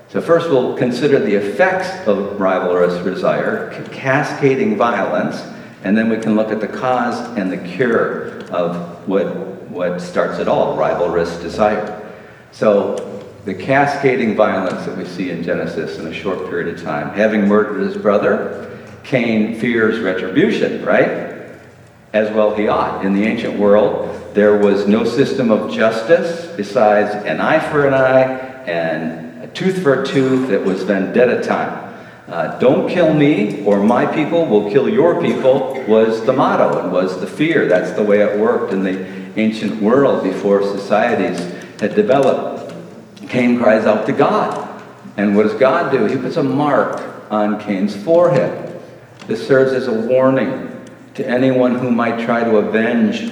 So 0.08 0.22
first 0.22 0.50
we'll 0.50 0.78
consider 0.78 1.20
the 1.20 1.36
effects 1.36 1.90
of 2.08 2.40
rivalrous 2.40 3.04
desire, 3.04 3.70
cascading 3.92 4.78
violence, 4.78 5.42
and 5.84 5.98
then 5.98 6.10
we 6.10 6.18
can 6.18 6.36
look 6.36 6.52
at 6.52 6.60
the 6.62 6.68
cause 6.68 7.20
and 7.38 7.52
the 7.52 7.58
cure 7.58 8.40
of 8.52 9.08
what, 9.08 9.28
what 9.70 10.00
starts 10.02 10.40
it 10.40 10.48
all, 10.48 10.78
rivalrous 10.78 11.42
desire. 11.42 11.96
So 12.52 12.96
the 13.46 13.54
cascading 13.54 14.36
violence 14.36 14.86
that 14.86 14.98
we 14.98 15.06
see 15.06 15.30
in 15.30 15.44
Genesis 15.44 16.00
in 16.00 16.08
a 16.08 16.14
short 16.14 16.50
period 16.50 16.74
of 16.74 16.84
time, 16.84 17.14
having 17.14 17.48
murdered 17.48 17.82
his 17.82 17.98
brother, 17.98 18.78
Cain 19.04 19.60
fears 19.60 20.00
retribution, 20.00 20.84
right? 20.84 21.29
As 22.12 22.32
well 22.32 22.56
he 22.56 22.68
ought. 22.68 23.06
In 23.06 23.14
the 23.14 23.24
ancient 23.24 23.60
world, 23.60 24.34
there 24.34 24.58
was 24.58 24.88
no 24.88 25.04
system 25.04 25.52
of 25.52 25.72
justice 25.72 26.48
besides 26.56 27.14
an 27.26 27.40
eye 27.40 27.60
for 27.60 27.88
an 27.88 27.94
eye 27.94 28.24
and 28.66 29.44
a 29.44 29.48
tooth 29.48 29.82
for 29.84 30.02
a 30.02 30.06
tooth. 30.06 30.50
It 30.50 30.64
was 30.64 30.84
vendetta 30.84 31.44
time. 31.44 31.90
Uh, 32.28 32.60
don't 32.60 32.90
kill 32.90 33.14
me 33.14 33.64
or 33.66 33.82
my 33.82 34.06
people 34.06 34.46
will 34.46 34.70
kill 34.70 34.88
your 34.88 35.20
people 35.20 35.84
was 35.88 36.24
the 36.26 36.34
motto 36.34 36.80
and 36.80 36.92
was 36.92 37.20
the 37.20 37.28
fear. 37.28 37.68
That's 37.68 37.92
the 37.92 38.04
way 38.04 38.22
it 38.22 38.40
worked 38.40 38.72
in 38.72 38.84
the 38.84 39.04
ancient 39.40 39.82
world 39.82 40.24
before 40.24 40.62
societies 40.62 41.40
had 41.80 41.96
developed. 41.96 42.74
Cain 43.30 43.58
cries 43.58 43.86
out 43.86 44.06
to 44.06 44.12
God. 44.12 44.66
And 45.18 45.36
what 45.36 45.44
does 45.44 45.56
God 45.56 45.92
do? 45.92 46.06
He 46.06 46.18
puts 46.18 46.38
a 46.38 46.44
mark 46.44 47.02
on 47.32 47.60
Cain's 47.60 47.96
forehead. 47.96 48.80
This 49.28 49.46
serves 49.48 49.74
as 49.74 49.88
a 49.88 49.94
warning 49.94 50.69
to 51.20 51.28
anyone 51.28 51.76
who 51.76 51.92
might 51.92 52.24
try 52.24 52.46
to 52.46 52.58
avenge 52.58 53.30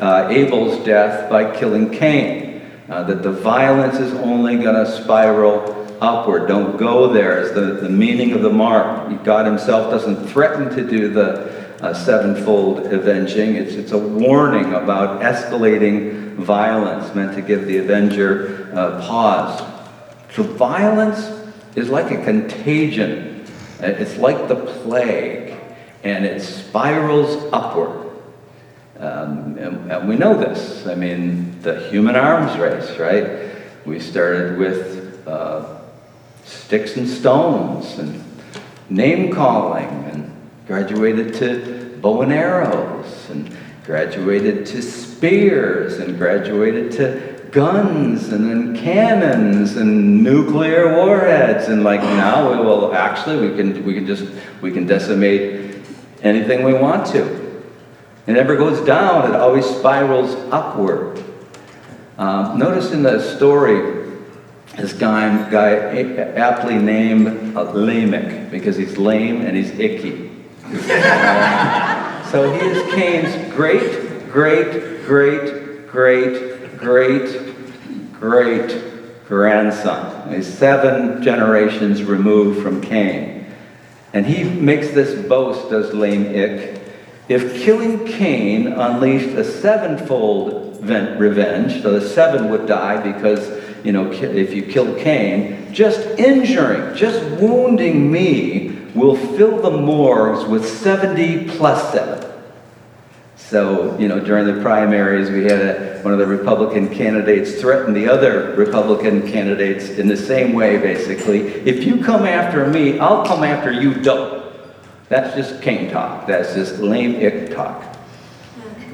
uh, 0.00 0.28
Abel's 0.30 0.84
death 0.84 1.28
by 1.28 1.56
killing 1.58 1.90
Cain. 1.90 2.62
Uh, 2.88 3.02
that 3.02 3.22
the 3.22 3.32
violence 3.32 3.96
is 3.96 4.12
only 4.14 4.56
going 4.56 4.76
to 4.76 4.90
spiral 5.02 5.86
upward. 6.00 6.46
Don't 6.46 6.76
go 6.76 7.12
there 7.12 7.40
is 7.40 7.52
the, 7.54 7.80
the 7.82 7.88
meaning 7.88 8.32
of 8.32 8.42
the 8.42 8.50
mark. 8.50 9.24
God 9.24 9.46
himself 9.46 9.90
doesn't 9.90 10.28
threaten 10.28 10.68
to 10.76 10.88
do 10.88 11.12
the 11.12 11.74
uh, 11.82 11.92
sevenfold 11.92 12.92
avenging. 12.92 13.56
It's, 13.56 13.72
it's 13.72 13.92
a 13.92 13.98
warning 13.98 14.74
about 14.74 15.22
escalating 15.22 16.34
violence 16.36 17.12
meant 17.14 17.34
to 17.34 17.42
give 17.42 17.66
the 17.66 17.78
avenger 17.78 18.70
uh, 18.74 19.00
pause. 19.00 19.60
So 20.34 20.42
violence 20.42 21.32
is 21.74 21.88
like 21.88 22.12
a 22.12 22.22
contagion. 22.22 23.46
It's 23.80 24.18
like 24.18 24.46
the 24.46 24.56
plague, 24.56 25.43
and 26.04 26.24
it 26.24 26.40
spirals 26.40 27.50
upward. 27.52 28.12
Um, 28.98 29.58
and, 29.58 29.90
and, 29.90 30.08
we 30.08 30.16
know 30.16 30.38
this. 30.38 30.86
I 30.86 30.94
mean, 30.94 31.60
the 31.62 31.88
human 31.88 32.14
arms 32.14 32.56
race, 32.58 32.96
right? 32.98 33.50
We 33.84 33.98
started 33.98 34.56
with 34.58 35.26
uh, 35.26 35.80
sticks 36.44 36.96
and 36.96 37.08
stones 37.08 37.98
and 37.98 38.22
name 38.88 39.32
calling 39.32 39.88
and 40.04 40.32
graduated 40.66 41.34
to 41.34 41.98
bow 42.00 42.22
and 42.22 42.32
arrows 42.32 43.28
and 43.30 43.54
graduated 43.84 44.66
to 44.66 44.82
spears 44.82 45.98
and 45.98 46.16
graduated 46.16 46.92
to 46.92 47.48
guns 47.50 48.28
and 48.30 48.50
then 48.50 48.76
cannons 48.76 49.76
and 49.76 50.22
nuclear 50.22 50.96
warheads 50.96 51.68
and 51.68 51.84
like 51.84 52.00
now 52.00 52.50
we 52.50 52.58
will 52.58 52.94
actually 52.94 53.48
we 53.48 53.56
can 53.56 53.84
we 53.84 53.94
can 53.94 54.06
just 54.06 54.26
we 54.60 54.72
can 54.72 54.86
decimate 54.86 55.63
anything 56.24 56.64
we 56.64 56.72
want 56.72 57.06
to 57.06 57.22
it 58.26 58.32
never 58.32 58.56
goes 58.56 58.84
down 58.86 59.30
it 59.32 59.36
always 59.36 59.64
spirals 59.64 60.34
upward 60.52 61.22
um, 62.18 62.58
notice 62.58 62.92
in 62.92 63.02
the 63.02 63.20
story 63.36 64.04
this 64.76 64.92
guy, 64.92 65.50
guy 65.50 65.96
aptly 66.36 66.76
named 66.76 67.56
uh, 67.56 67.62
Lamech 67.72 68.50
because 68.50 68.76
he's 68.76 68.98
lame 68.98 69.42
and 69.42 69.56
he's 69.56 69.70
icky. 69.78 70.32
so 72.30 72.52
he 72.52 72.66
is 72.66 72.94
Cain's 72.94 73.54
great, 73.54 74.30
great, 74.30 75.04
great, 75.04 75.86
great, 75.86 76.76
great, 76.76 78.12
great 78.14 78.82
grandson. 79.28 80.34
He's 80.34 80.52
seven 80.52 81.22
generations 81.22 82.02
removed 82.02 82.60
from 82.62 82.80
Cain. 82.80 83.33
And 84.14 84.24
he 84.24 84.44
makes 84.44 84.90
this 84.92 85.26
boast, 85.26 85.70
does 85.70 85.92
Lamech, 85.92 86.80
if 87.28 87.62
killing 87.62 88.06
Cain 88.06 88.68
unleashed 88.68 89.36
a 89.36 89.44
sevenfold 89.44 90.88
revenge, 90.88 91.82
so 91.82 91.98
the 91.98 92.08
seven 92.08 92.48
would 92.50 92.66
die 92.66 93.12
because 93.12 93.60
you 93.84 93.92
know, 93.92 94.10
if 94.10 94.54
you 94.54 94.62
kill 94.62 94.94
Cain, 94.94 95.72
just 95.72 96.00
injuring, 96.18 96.96
just 96.96 97.22
wounding 97.40 98.10
me 98.10 98.78
will 98.94 99.16
fill 99.36 99.60
the 99.60 99.70
morgues 99.70 100.48
with 100.48 100.66
70 100.66 101.50
plus 101.56 101.92
7. 101.92 102.23
So, 103.48 103.96
you 103.98 104.08
know, 104.08 104.20
during 104.20 104.46
the 104.46 104.60
primaries, 104.62 105.30
we 105.30 105.44
had 105.44 105.60
a, 105.60 106.00
one 106.02 106.12
of 106.12 106.18
the 106.18 106.26
Republican 106.26 106.92
candidates 106.92 107.60
threaten 107.60 107.92
the 107.92 108.08
other 108.08 108.54
Republican 108.56 109.30
candidates 109.30 109.90
in 109.90 110.08
the 110.08 110.16
same 110.16 110.54
way, 110.54 110.78
basically. 110.78 111.40
If 111.40 111.84
you 111.84 112.02
come 112.02 112.24
after 112.24 112.66
me, 112.66 112.98
I'll 112.98 113.24
come 113.24 113.44
after 113.44 113.70
you 113.70 113.94
double. 113.94 114.52
That's 115.08 115.36
just 115.36 115.62
Cain 115.62 115.90
talk. 115.90 116.26
That's 116.26 116.54
just 116.54 116.78
Lamech 116.80 117.54
talk. 117.54 117.96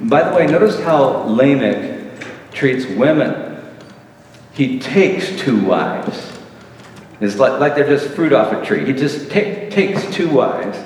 By 0.02 0.28
the 0.28 0.34
way, 0.34 0.46
notice 0.46 0.80
how 0.80 1.24
Lamech 1.24 2.20
treats 2.50 2.86
women 2.86 3.50
he 4.52 4.78
takes 4.78 5.40
two 5.40 5.64
wives. 5.64 6.38
It's 7.20 7.36
like, 7.36 7.60
like 7.60 7.74
they're 7.74 7.86
just 7.86 8.14
fruit 8.14 8.32
off 8.32 8.52
a 8.52 8.64
tree. 8.64 8.84
He 8.84 8.92
just 8.92 9.30
takes 9.30 10.04
two 10.14 10.28
wives, 10.28 10.78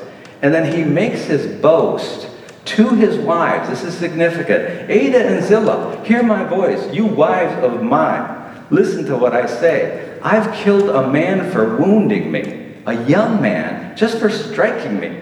and 0.42 0.52
then 0.52 0.72
he 0.72 0.84
makes 0.84 1.24
his 1.24 1.60
boast 1.60 2.28
to 2.64 2.90
his 2.90 3.18
wives. 3.18 3.68
This 3.68 3.84
is 3.84 3.96
significant. 3.96 4.90
Ada 4.90 5.26
and 5.26 5.44
Zillah, 5.44 6.04
hear 6.04 6.22
my 6.22 6.44
voice, 6.44 6.92
you 6.92 7.06
wives 7.06 7.62
of 7.64 7.82
mine. 7.82 8.66
Listen 8.70 9.04
to 9.06 9.16
what 9.16 9.34
I 9.34 9.46
say. 9.46 10.18
I've 10.22 10.54
killed 10.54 10.88
a 10.88 11.10
man 11.10 11.50
for 11.50 11.76
wounding 11.76 12.32
me, 12.32 12.76
a 12.86 13.04
young 13.04 13.42
man, 13.42 13.96
just 13.96 14.18
for 14.18 14.30
striking 14.30 14.98
me. 14.98 15.20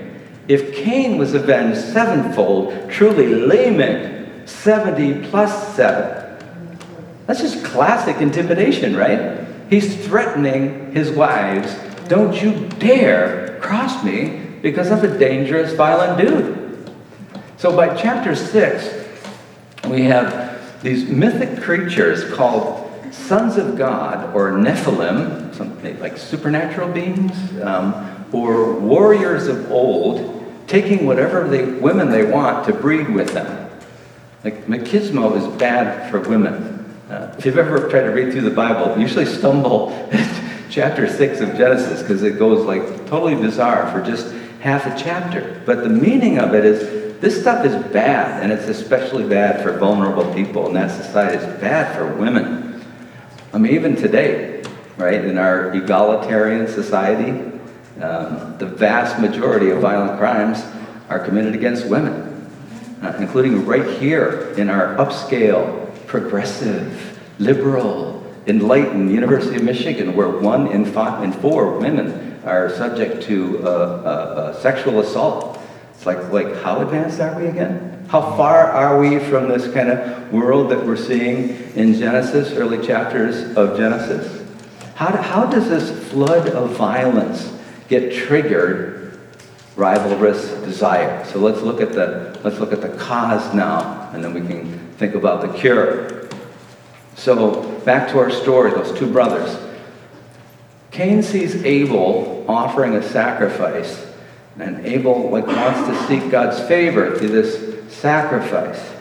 If 0.49 0.75
Cain 0.75 1.19
was 1.19 1.35
avenged 1.35 1.81
sevenfold, 1.81 2.91
truly 2.91 3.35
Lamech, 3.35 4.49
70 4.49 5.29
plus 5.29 5.75
seven. 5.75 6.19
That's 7.27 7.41
just 7.41 7.65
classic 7.65 8.17
intimidation, 8.17 8.97
right? 8.97 9.47
He's 9.71 10.05
threatening 10.07 10.93
his 10.93 11.11
wives. 11.11 11.75
Don't 12.09 12.41
you 12.43 12.69
dare 12.79 13.59
cross 13.61 14.05
me 14.05 14.41
because 14.61 14.91
I'm 14.91 15.05
a 15.05 15.19
dangerous, 15.19 15.73
violent 15.73 16.19
dude. 16.19 16.62
So 17.63 17.77
by 17.77 17.95
chapter 17.95 18.35
6, 18.35 19.09
we 19.89 20.03
have 20.07 20.83
these 20.83 21.09
mythic 21.09 21.63
creatures 21.63 22.29
called 22.35 22.91
sons 23.15 23.57
of 23.57 23.79
God 23.79 24.35
or 24.35 24.51
Nephilim, 24.51 25.55
something 25.55 26.01
like 26.01 26.19
supernatural 26.19 26.89
beings, 26.89 27.31
um, 27.63 28.27
or 28.33 28.73
warriors 28.81 29.47
of 29.47 29.71
old, 29.71 30.45
taking 30.67 31.07
whatever 31.07 31.47
they, 31.47 31.65
women 31.65 32.11
they 32.11 32.25
want 32.25 32.67
to 32.67 32.73
breed 32.75 33.09
with 33.09 33.33
them. 33.33 33.71
Like 34.43 34.67
machismo 34.67 35.37
is 35.37 35.47
bad 35.57 36.11
for 36.11 36.19
women. 36.19 36.93
Uh, 37.09 37.33
if 37.39 37.47
you've 37.47 37.59
ever 37.59 37.89
tried 37.89 38.03
to 38.03 38.11
read 38.11 38.33
through 38.33 38.41
the 38.41 38.51
Bible, 38.51 38.97
you 38.97 39.03
usually 39.03 39.25
stumble 39.25 39.91
at 40.11 40.69
chapter 40.69 41.09
6 41.09 41.41
of 41.41 41.57
Genesis 41.57 42.03
because 42.03 42.25
it 42.25 42.41
goes 42.41 42.67
like 42.67 43.07
totally 43.07 43.37
bizarre 43.37 43.89
for 43.93 44.05
just 44.05 44.35
half 44.59 44.85
a 44.85 45.01
chapter. 45.01 45.63
But 45.65 45.85
the 45.85 45.91
meaning 45.91 46.41
of 46.41 46.57
it 46.57 46.65
is 46.65 47.02
this 47.23 47.41
stuff 47.41 47.65
is 47.65 47.73
bad, 47.93 48.43
and 48.43 48.51
it's 48.51 48.67
especially 48.67 49.29
bad 49.29 49.63
for 49.63 49.79
vulnerable 49.79 50.35
people, 50.35 50.67
and 50.67 50.75
that 50.75 50.91
society 50.91 51.37
is 51.37 51.61
bad 51.61 51.97
for 51.97 52.13
women. 52.17 52.85
I 53.53 53.59
mean, 53.59 53.75
even 53.75 53.95
today, 53.95 54.65
right, 54.97 55.25
in 55.25 55.39
our 55.39 55.73
egalitarian 55.73 56.67
society, 56.67 57.31
um, 58.03 58.59
the 58.59 58.67
vast 58.67 59.21
majority 59.21 59.71
of 59.71 59.81
violent 59.81 60.19
crimes 60.19 60.65
are 61.09 61.21
committed 61.21 61.55
against 61.55 61.87
women, 61.87 62.45
uh, 63.03 63.17
including 63.21 63.67
right 63.67 64.01
here 64.01 64.53
in 64.59 64.69
our 64.69 64.97
upscale 64.97 65.79
progressive, 66.09 67.21
liberal, 67.39 68.27
enlightened 68.49 69.13
University 69.13 69.55
of 69.55 69.63
Michigan, 69.63 70.17
where 70.17 70.29
one 70.29 70.67
in, 70.73 70.85
five, 70.85 71.23
in 71.23 71.33
four 71.33 71.79
women 71.79 72.41
are 72.45 72.69
subject 72.69 73.23
to 73.23 73.65
uh, 73.65 73.69
uh, 73.69 74.61
sexual 74.61 74.99
assault. 74.99 75.52
It's 76.03 76.07
like, 76.07 76.33
like, 76.33 76.63
how 76.63 76.81
advanced 76.81 77.21
are 77.21 77.39
we 77.41 77.47
again? 77.47 78.05
How 78.09 78.21
far 78.37 78.67
are 78.67 78.99
we 78.99 79.21
from 79.21 79.49
this 79.49 79.73
kind 79.73 79.89
of 79.89 80.33
world 80.33 80.69
that 80.73 80.85
we're 80.85 80.97
seeing 80.97 81.51
in 81.77 81.95
Genesis, 81.95 82.51
early 82.53 82.85
chapters 82.85 83.57
of 83.57 83.77
Genesis? 83.77 84.45
How, 84.97 85.17
how 85.17 85.47
does 85.47 85.69
this 85.69 86.11
flood 86.11 86.49
of 86.49 86.77
violence 86.77 87.57
get 87.89 88.13
triggered 88.13 89.03
rivalrous 89.77 90.65
desire. 90.65 91.25
So 91.27 91.39
let's 91.39 91.63
look 91.63 91.81
at 91.81 91.93
the 91.93 92.39
let's 92.45 92.59
look 92.59 92.73
at 92.73 92.81
the 92.81 92.91
cause 92.97 93.55
now, 93.55 94.11
and 94.13 94.23
then 94.23 94.35
we 94.35 94.41
can 94.41 94.79
think 94.97 95.15
about 95.15 95.41
the 95.41 95.59
cure. 95.59 96.29
So 97.15 97.79
back 97.81 98.11
to 98.11 98.19
our 98.19 98.31
story, 98.31 98.71
those 98.73 98.97
two 98.99 99.11
brothers. 99.11 99.57
Cain 100.91 101.23
sees 101.23 101.65
Abel 101.65 102.45
offering 102.49 102.95
a 102.97 103.03
sacrifice, 103.03 104.12
and 104.59 104.85
Abel 104.87 105.31
like 105.31 105.47
wants 105.47 105.89
to 105.89 106.07
seek 106.07 106.31
God's 106.31 106.61
favor 106.69 107.17
through 107.19 107.29
this 107.29 107.93
sacrifice. 107.93 108.93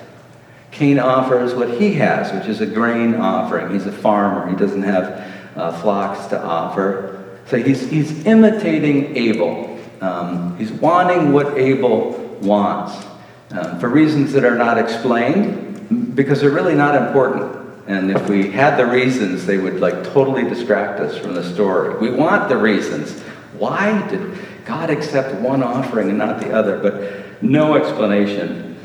Cain 0.72 1.00
offers 1.00 1.54
what 1.54 1.70
he 1.70 1.94
has, 1.94 2.32
which 2.32 2.48
is 2.48 2.62
a 2.62 2.66
grain 2.66 3.16
offering. 3.16 3.72
He's 3.72 3.86
a 3.86 3.92
farmer. 3.92 4.50
He 4.50 4.56
doesn't 4.56 4.84
have 4.84 5.28
uh, 5.56 5.82
flocks 5.82 6.28
to 6.28 6.42
offer. 6.42 7.40
So 7.48 7.58
he's, 7.58 7.90
he's 7.90 8.26
imitating 8.26 9.16
Abel. 9.18 9.78
Um, 10.00 10.58
he's 10.58 10.72
wanting 10.72 11.34
what 11.34 11.58
Abel 11.58 12.12
wants 12.42 13.06
um, 13.52 13.80
for 13.80 13.90
reasons 13.90 14.32
that 14.34 14.46
are 14.46 14.56
not 14.56 14.78
explained 14.78 16.16
because 16.16 16.40
they're 16.40 16.50
really 16.50 16.76
not 16.76 16.96
important. 16.96 17.58
And 17.88 18.10
if 18.10 18.30
we 18.30 18.50
had 18.50 18.78
the 18.78 18.86
reasons, 18.86 19.46
they 19.46 19.58
would 19.58 19.82
like 19.82 20.04
totally 20.06 20.44
distract 20.44 21.02
us 21.02 21.18
from 21.18 21.36
the 21.36 21.44
story. 21.44 21.98
We 21.98 22.16
want 22.16 22.48
the 22.48 22.58
reasons. 22.58 23.20
Why 23.58 24.08
did 24.08 24.22
God 24.66 24.90
accept 24.90 25.36
one 25.42 25.64
offering 25.64 26.10
and 26.10 26.18
not 26.18 26.40
the 26.40 26.54
other? 26.54 26.80
But 26.80 27.42
no 27.42 27.76
explanation. 27.76 28.78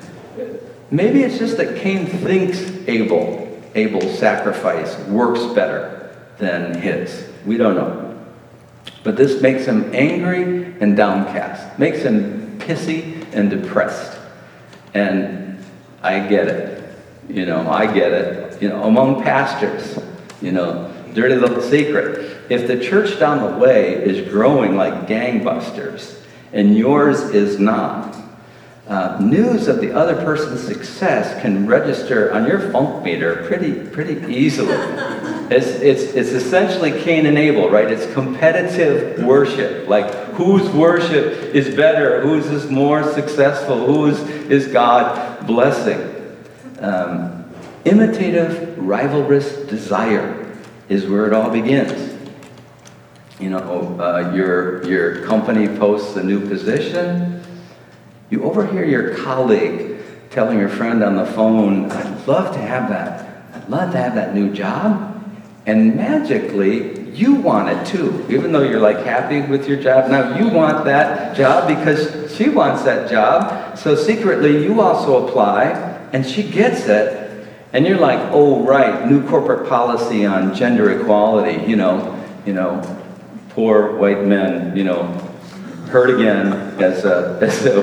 Maybe 0.91 1.23
it's 1.23 1.39
just 1.39 1.57
that 1.57 1.77
Cain 1.77 2.07
thinks 2.07 2.61
Abel, 2.87 3.61
Abel's 3.75 4.19
sacrifice 4.19 4.97
works 5.09 5.45
better 5.55 6.17
than 6.39 6.81
his. 6.81 7.29
We 7.45 7.57
don't 7.57 7.75
know. 7.75 8.19
But 9.03 9.17
this 9.17 9.41
makes 9.43 9.65
him 9.65 9.95
angry 9.95 10.75
and 10.81 10.97
downcast, 10.97 11.79
makes 11.79 12.03
him 12.03 12.59
pissy 12.59 13.25
and 13.33 13.51
depressed. 13.51 14.19
And 14.95 15.65
I 16.03 16.27
get 16.27 16.49
it. 16.49 16.97
You 17.29 17.47
know, 17.47 17.71
I 17.71 17.93
get 17.93 18.13
it. 18.13 18.63
You 18.63 18.69
know, 18.69 18.85
among 18.85 19.23
pastors, 19.23 19.99
you 20.41 20.53
know, 20.53 20.93
dirty 21.15 21.35
little 21.35 21.61
secret. 21.63 22.36
If 22.49 22.67
the 22.67 22.79
church 22.79 23.19
down 23.19 23.53
the 23.53 23.59
way 23.59 23.95
is 23.95 24.29
growing 24.29 24.77
like 24.77 25.07
gangbusters 25.07 26.21
and 26.53 26.77
yours 26.77 27.21
is 27.31 27.59
not, 27.59 28.17
uh, 28.89 29.19
news 29.21 29.67
of 29.67 29.81
the 29.81 29.93
other 29.93 30.15
person's 30.15 30.63
success 30.63 31.41
can 31.43 31.67
register 31.67 32.33
on 32.33 32.47
your 32.47 32.71
funk 32.71 33.05
meter 33.05 33.45
pretty, 33.49 33.75
pretty 33.89 34.33
easily. 34.33 34.77
It's, 35.51 35.67
it's, 35.67 36.03
it's 36.15 36.31
essentially 36.31 36.93
Cain 37.03 37.27
and 37.27 37.37
Abel, 37.37 37.69
right? 37.69 37.91
It's 37.91 38.13
competitive 38.15 39.25
worship. 39.25 39.89
Like, 39.89 40.13
whose 40.35 40.69
worship 40.71 41.55
is 41.55 41.75
better? 41.75 42.21
Whose 42.21 42.47
is 42.47 42.71
more 42.71 43.03
successful? 43.13 43.85
Whose 43.87 44.21
is 44.49 44.69
God 44.69 45.45
blessing? 45.49 46.13
Um, 46.79 47.45
imitative, 47.85 48.77
rivalrous 48.77 49.69
desire 49.69 50.57
is 50.89 51.07
where 51.07 51.27
it 51.27 51.33
all 51.33 51.51
begins. 51.51 52.06
You 53.41 53.51
know, 53.51 53.99
uh, 54.01 54.33
your, 54.35 54.83
your 54.87 55.27
company 55.27 55.69
posts 55.69 56.17
a 56.17 56.23
new 56.23 56.47
position 56.49 57.37
you 58.29 58.43
overhear 58.43 58.85
your 58.85 59.15
colleague 59.17 60.01
telling 60.31 60.59
your 60.59 60.69
friend 60.69 61.03
on 61.05 61.17
the 61.17 61.27
phone, 61.27 61.91
I'd 61.91 62.27
love 62.27 62.53
to 62.55 62.61
have 62.61 62.89
that. 62.91 63.55
I'd 63.55 63.69
love 63.69 63.93
to 63.93 63.99
have 63.99 64.17
that 64.17 64.35
new 64.35 64.53
job. 64.53 65.13
And 65.65 65.97
magically, 65.97 67.11
you 67.11 67.37
want 67.37 67.69
it 67.69 67.87
too. 67.87 68.27
Even 68.29 68.51
though 68.51 68.63
you're 68.63 68.81
like 68.81 68.99
happy 68.99 69.41
with 69.41 69.69
your 69.69 69.81
job, 69.81 70.11
now 70.11 70.37
you 70.37 70.49
want 70.49 70.85
that 70.87 71.37
job 71.37 71.69
because 71.69 72.35
she 72.37 72.49
wants 72.49 72.83
that 72.83 73.09
job. 73.09 73.79
So 73.79 73.95
secretly, 73.95 74.65
you 74.65 74.81
also 74.81 75.27
apply 75.27 75.67
and 76.13 76.27
she 76.27 76.43
gets 76.43 76.87
it. 76.87 77.23
And 77.73 77.87
you're 77.87 77.99
like, 77.99 78.19
oh, 78.33 78.65
right, 78.65 79.07
new 79.09 79.27
corporate 79.29 79.69
policy 79.69 80.27
on 80.27 80.55
gender 80.55 80.99
equality, 81.01 81.69
you 81.69 81.77
know, 81.77 82.13
you 82.45 82.53
know, 82.55 82.81
poor 83.57 83.97
white 83.97 84.23
men, 84.23 84.77
you 84.77 84.85
know, 84.85 85.03
heard 85.89 86.11
again 86.11 86.53
as 86.79 87.07
uh, 87.07 87.39
a, 87.41 87.45
as 87.45 87.65
a 87.65 87.83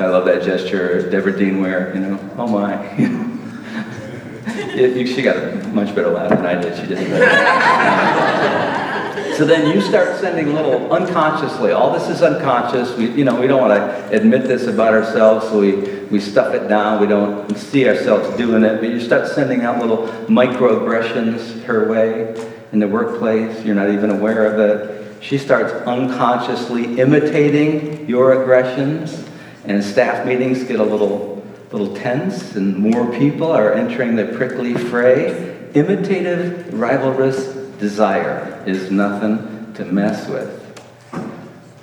I 0.00 0.06
love 0.06 0.24
that 0.26 0.44
gesture, 0.44 1.10
Deborah 1.10 1.36
Dean 1.36 1.60
Ware, 1.60 1.92
you 1.92 1.98
know, 2.00 2.20
oh 2.38 2.46
my. 2.46 2.76
it, 4.46 5.08
she 5.08 5.22
got 5.22 5.36
a 5.36 5.56
much 5.68 5.92
better 5.92 6.10
laugh 6.10 6.30
than 6.30 6.46
I 6.46 6.54
did. 6.54 6.78
She 6.78 6.86
did 6.86 6.98
so 9.36 9.44
then 9.44 9.74
you 9.74 9.80
start 9.80 10.20
sending 10.20 10.54
little 10.54 10.92
unconsciously. 10.92 11.72
All 11.72 11.92
this 11.92 12.08
is 12.08 12.22
unconscious. 12.22 12.96
We, 12.96 13.10
you 13.10 13.24
know, 13.24 13.40
we 13.40 13.48
don't 13.48 13.60
want 13.60 13.74
to 13.74 14.08
admit 14.16 14.44
this 14.44 14.68
about 14.68 14.94
ourselves, 14.94 15.48
so 15.48 15.58
we, 15.58 15.80
we 16.06 16.20
stuff 16.20 16.54
it 16.54 16.68
down. 16.68 17.00
We 17.00 17.08
don't 17.08 17.56
see 17.56 17.88
ourselves 17.88 18.36
doing 18.36 18.62
it. 18.62 18.80
But 18.80 18.90
you 18.90 19.00
start 19.00 19.26
sending 19.26 19.62
out 19.62 19.80
little 19.80 20.06
microaggressions 20.28 21.64
her 21.64 21.90
way 21.90 22.53
in 22.74 22.80
the 22.80 22.88
workplace. 22.88 23.64
You're 23.64 23.76
not 23.76 23.90
even 23.90 24.10
aware 24.10 24.44
of 24.46 24.58
it. 24.58 25.22
She 25.22 25.38
starts 25.38 25.72
unconsciously 25.86 26.98
imitating 26.98 28.06
your 28.08 28.42
aggressions, 28.42 29.26
and 29.64 29.82
staff 29.82 30.26
meetings 30.26 30.64
get 30.64 30.80
a 30.80 30.84
little, 30.84 31.42
little 31.70 31.94
tense, 31.94 32.56
and 32.56 32.76
more 32.76 33.10
people 33.12 33.50
are 33.50 33.72
entering 33.72 34.16
the 34.16 34.26
prickly 34.26 34.74
fray. 34.74 35.70
Imitative, 35.74 36.66
rivalrous 36.74 37.78
desire 37.78 38.62
is 38.66 38.90
nothing 38.90 39.72
to 39.74 39.84
mess 39.84 40.28
with. 40.28 40.60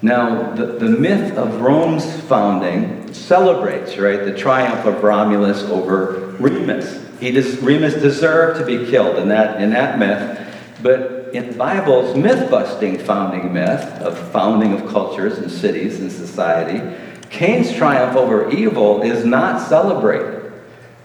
Now, 0.01 0.53
the, 0.55 0.65
the 0.65 0.89
myth 0.89 1.37
of 1.37 1.61
Rome's 1.61 2.19
founding 2.21 3.13
celebrates, 3.13 3.97
right, 3.97 4.23
the 4.25 4.35
triumph 4.35 4.85
of 4.85 5.03
Romulus 5.03 5.63
over 5.63 6.35
Remus. 6.39 6.99
He 7.19 7.31
des- 7.31 7.61
Remus 7.61 7.93
deserved 7.93 8.59
to 8.59 8.65
be 8.65 8.89
killed 8.89 9.17
in 9.17 9.29
that, 9.29 9.61
in 9.61 9.69
that 9.71 9.99
myth, 9.99 10.40
but 10.81 11.29
in 11.33 11.51
the 11.51 11.57
Bible's 11.57 12.15
myth-busting 12.15 12.99
founding 12.99 13.53
myth 13.53 13.83
of 14.01 14.17
founding 14.31 14.73
of 14.73 14.87
cultures 14.87 15.37
and 15.37 15.49
cities 15.49 15.99
and 15.99 16.11
society, 16.11 16.81
Cain's 17.29 17.73
triumph 17.73 18.15
over 18.15 18.49
Abel 18.51 19.01
is 19.01 19.25
not 19.25 19.67
celebrated. 19.67 20.51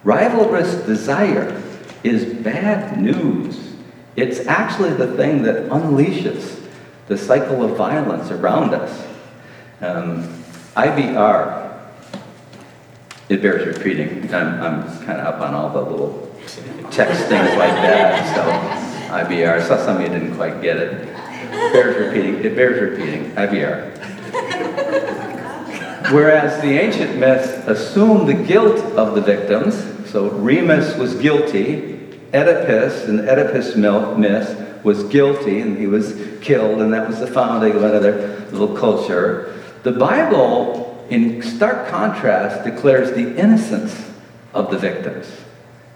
Rivalrous 0.05 0.85
desire 0.87 1.63
is 2.03 2.25
bad 2.25 3.01
news. 3.01 3.75
It's 4.17 4.47
actually 4.47 4.95
the 4.95 5.17
thing 5.17 5.43
that 5.43 5.69
unleashes 5.69 6.63
the 7.07 7.17
cycle 7.17 7.63
of 7.63 7.77
violence 7.77 8.31
around 8.31 8.75
us. 8.75 9.07
Um, 9.81 10.23
IBR, 10.75 11.79
it 13.29 13.43
bears 13.43 13.77
repeating. 13.77 14.33
I'm, 14.35 14.61
I'm 14.61 14.83
kind 15.05 15.21
of 15.21 15.35
up 15.35 15.41
on 15.41 15.55
all 15.55 15.71
the 15.71 15.83
little 15.91 16.35
text 16.91 17.27
things 17.27 17.57
like 17.57 17.73
that, 17.73 18.35
so 18.35 18.86
IBR. 19.09 19.61
I 19.61 19.63
saw 19.63 19.77
some 19.77 19.97
of 19.97 20.03
you 20.03 20.09
didn't 20.09 20.35
quite 20.37 20.61
get 20.61 20.77
it. 20.77 20.93
it 20.95 21.73
bears 21.73 21.97
repeating. 22.07 22.45
It 22.45 22.57
bears 22.57 22.81
repeating. 22.91 23.31
IBR. 23.33 23.93
Whereas 26.13 26.61
the 26.63 26.79
ancient 26.79 27.17
myths 27.17 27.49
assumed 27.67 28.29
the 28.29 28.35
guilt 28.35 28.79
of 28.97 29.15
the 29.15 29.21
victims, 29.21 29.75
so 30.11 30.31
Remus 30.31 30.97
was 30.97 31.15
guilty, 31.15 31.97
Oedipus 32.33 33.05
and 33.09 33.21
Oedipus 33.21 33.77
myth 33.77 34.85
was 34.85 35.03
guilty 35.05 35.61
and 35.61 35.77
he 35.77 35.87
was 35.87 36.15
killed, 36.41 36.81
and 36.81 36.93
that 36.93 37.09
was 37.09 37.19
the 37.19 37.27
founding 37.27 37.73
of 37.73 37.83
another 37.83 38.47
little 38.53 38.77
culture. 38.77 39.61
The 39.83 39.93
Bible, 39.93 41.07
in 41.11 41.43
stark 41.43 41.89
contrast, 41.89 42.65
declares 42.65 43.13
the 43.13 43.37
innocence 43.37 44.11
of 44.55 44.71
the 44.71 44.79
victims. 44.79 45.27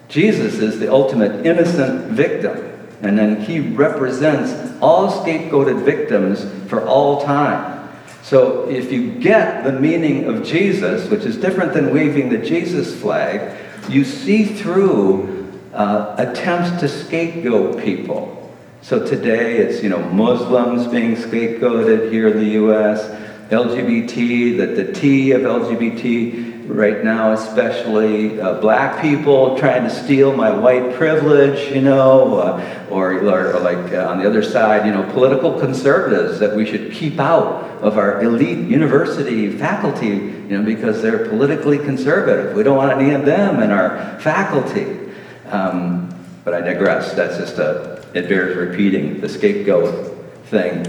Jesus 0.09 0.55
is 0.55 0.81
the 0.81 0.93
ultimate 0.93 1.47
innocent 1.47 2.11
victim. 2.11 2.70
And 3.03 3.19
then 3.19 3.41
he 3.41 3.61
represents 3.61 4.53
all 4.81 5.11
scapegoated 5.11 5.85
victims 5.85 6.45
for 6.69 6.87
all 6.87 7.23
time. 7.25 7.89
So 8.23 8.69
if 8.69 8.93
you 8.93 9.13
get 9.13 9.65
the 9.65 9.73
meaning 9.73 10.27
of 10.27 10.45
Jesus, 10.45 11.09
which 11.11 11.25
is 11.25 11.37
different 11.37 11.73
than 11.73 11.95
waving 11.95 12.29
the 12.29 12.39
Jesus 12.39 13.01
flag, 13.01 13.57
you 13.89 14.05
see 14.05 14.45
through 14.45 15.49
uh, 15.73 16.15
attempts 16.19 16.81
to 16.81 16.89
scapegoat 16.89 17.83
people. 17.83 18.37
So 18.83 19.07
today 19.07 19.59
it's, 19.59 19.83
you 19.83 19.89
know, 19.89 20.03
Muslims 20.11 20.87
being 20.87 21.17
scapegoated 21.17 22.11
here 22.11 22.29
in 22.29 22.39
the 22.39 22.51
U.S., 22.53 23.17
LGBT, 23.51 24.59
that 24.59 24.77
the 24.77 24.93
T 24.93 25.33
of 25.33 25.43
LGBT 25.43 26.50
right 26.75 27.05
now, 27.05 27.33
especially 27.33 28.41
uh, 28.41 28.61
black 28.61 29.03
people 29.03 29.59
trying 29.59 29.83
to 29.85 29.91
steal 29.91 30.35
my 30.35 30.51
white 30.51 30.95
privilege, 30.95 31.73
you 31.73 31.81
know, 31.81 32.39
uh, 32.39 32.87
or, 32.91 33.15
or, 33.19 33.59
like 33.61 33.93
uh, 33.93 34.09
on 34.09 34.19
the 34.19 34.27
other 34.27 34.43
side, 34.43 34.87
you 34.87 34.93
know, 34.93 35.03
political 35.13 35.59
conservatives 35.59 36.39
that 36.39 36.55
we 36.55 36.65
should 36.65 36.93
keep 36.93 37.19
out 37.19 37.65
of 37.81 37.99
our 37.99 38.23
elite 38.23 38.69
university 38.69 39.57
faculty, 39.57 40.07
you 40.07 40.59
know, 40.59 40.63
because 40.63 41.03
they're 41.03 41.29
politically 41.29 41.79
conservative. 41.79 42.55
We 42.55 42.63
don't 42.63 42.77
want 42.77 42.93
any 42.93 43.15
of 43.15 43.25
them 43.25 43.63
in 43.63 43.71
our 43.71 44.19
faculty. 44.21 44.99
Um, 45.47 46.09
but 46.45 46.55
I 46.55 46.61
digress. 46.61 47.13
That's 47.13 47.37
just 47.37 47.59
a, 47.59 48.05
it 48.15 48.29
bears 48.29 48.57
repeating, 48.57 49.21
the 49.21 49.29
scapegoat 49.29 50.17
thing. 50.47 50.87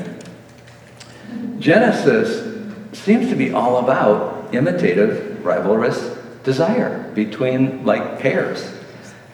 Genesis 1.59 2.49
seems 2.93 3.29
to 3.29 3.35
be 3.35 3.53
all 3.53 3.77
about 3.77 4.53
imitative 4.53 5.30
rivalrous 5.43 6.17
desire 6.43 7.11
between 7.13 7.85
like 7.85 8.19
pairs. 8.19 8.73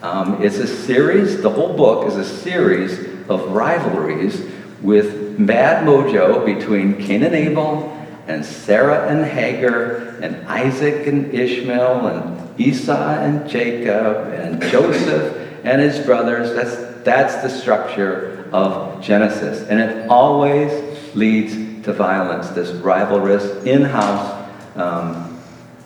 Um, 0.02 0.42
it's 0.42 0.58
a 0.58 0.66
series, 0.66 1.42
the 1.42 1.50
whole 1.50 1.76
book 1.76 2.06
is 2.06 2.16
a 2.16 2.24
series 2.24 3.00
of 3.28 3.50
rivalries 3.50 4.40
with 4.80 5.38
mad 5.38 5.84
mojo 5.84 6.44
between 6.44 6.96
Cain 6.98 7.22
and 7.24 7.34
Abel 7.34 7.94
and 8.28 8.44
Sarah 8.44 9.08
and 9.08 9.24
Hagar 9.24 10.18
and 10.20 10.46
Isaac 10.46 11.06
and 11.06 11.34
Ishmael 11.34 12.06
and 12.06 12.60
Esau 12.60 12.92
and 12.92 13.48
Jacob 13.48 14.28
and 14.32 14.62
Joseph 14.62 15.64
and 15.64 15.80
his 15.80 15.98
brothers. 16.04 16.54
That's, 16.54 17.02
that's 17.04 17.36
the 17.36 17.48
structure 17.48 18.48
of 18.52 19.02
Genesis. 19.02 19.66
And 19.68 19.80
it 19.80 20.08
always 20.08 20.70
leads 21.16 21.54
to 21.84 21.92
violence, 21.92 22.48
this 22.50 22.70
rivalrous, 22.70 23.66
in-house, 23.66 24.48
um, 24.76 25.27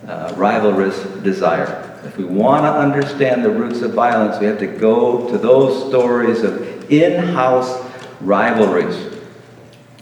uh, 0.07 0.33
rivalrous 0.35 1.23
desire. 1.23 2.01
If 2.05 2.17
we 2.17 2.25
want 2.25 2.65
to 2.65 2.71
understand 2.71 3.45
the 3.45 3.51
roots 3.51 3.83
of 3.83 3.95
violence, 3.95 4.39
we 4.41 4.47
have 4.47 4.59
to 4.59 4.67
go 4.67 5.29
to 5.31 5.39
those 5.39 5.89
stories 5.89 6.43
of 6.43 6.91
in-house 6.91 7.81
rivalries. 8.21 9.21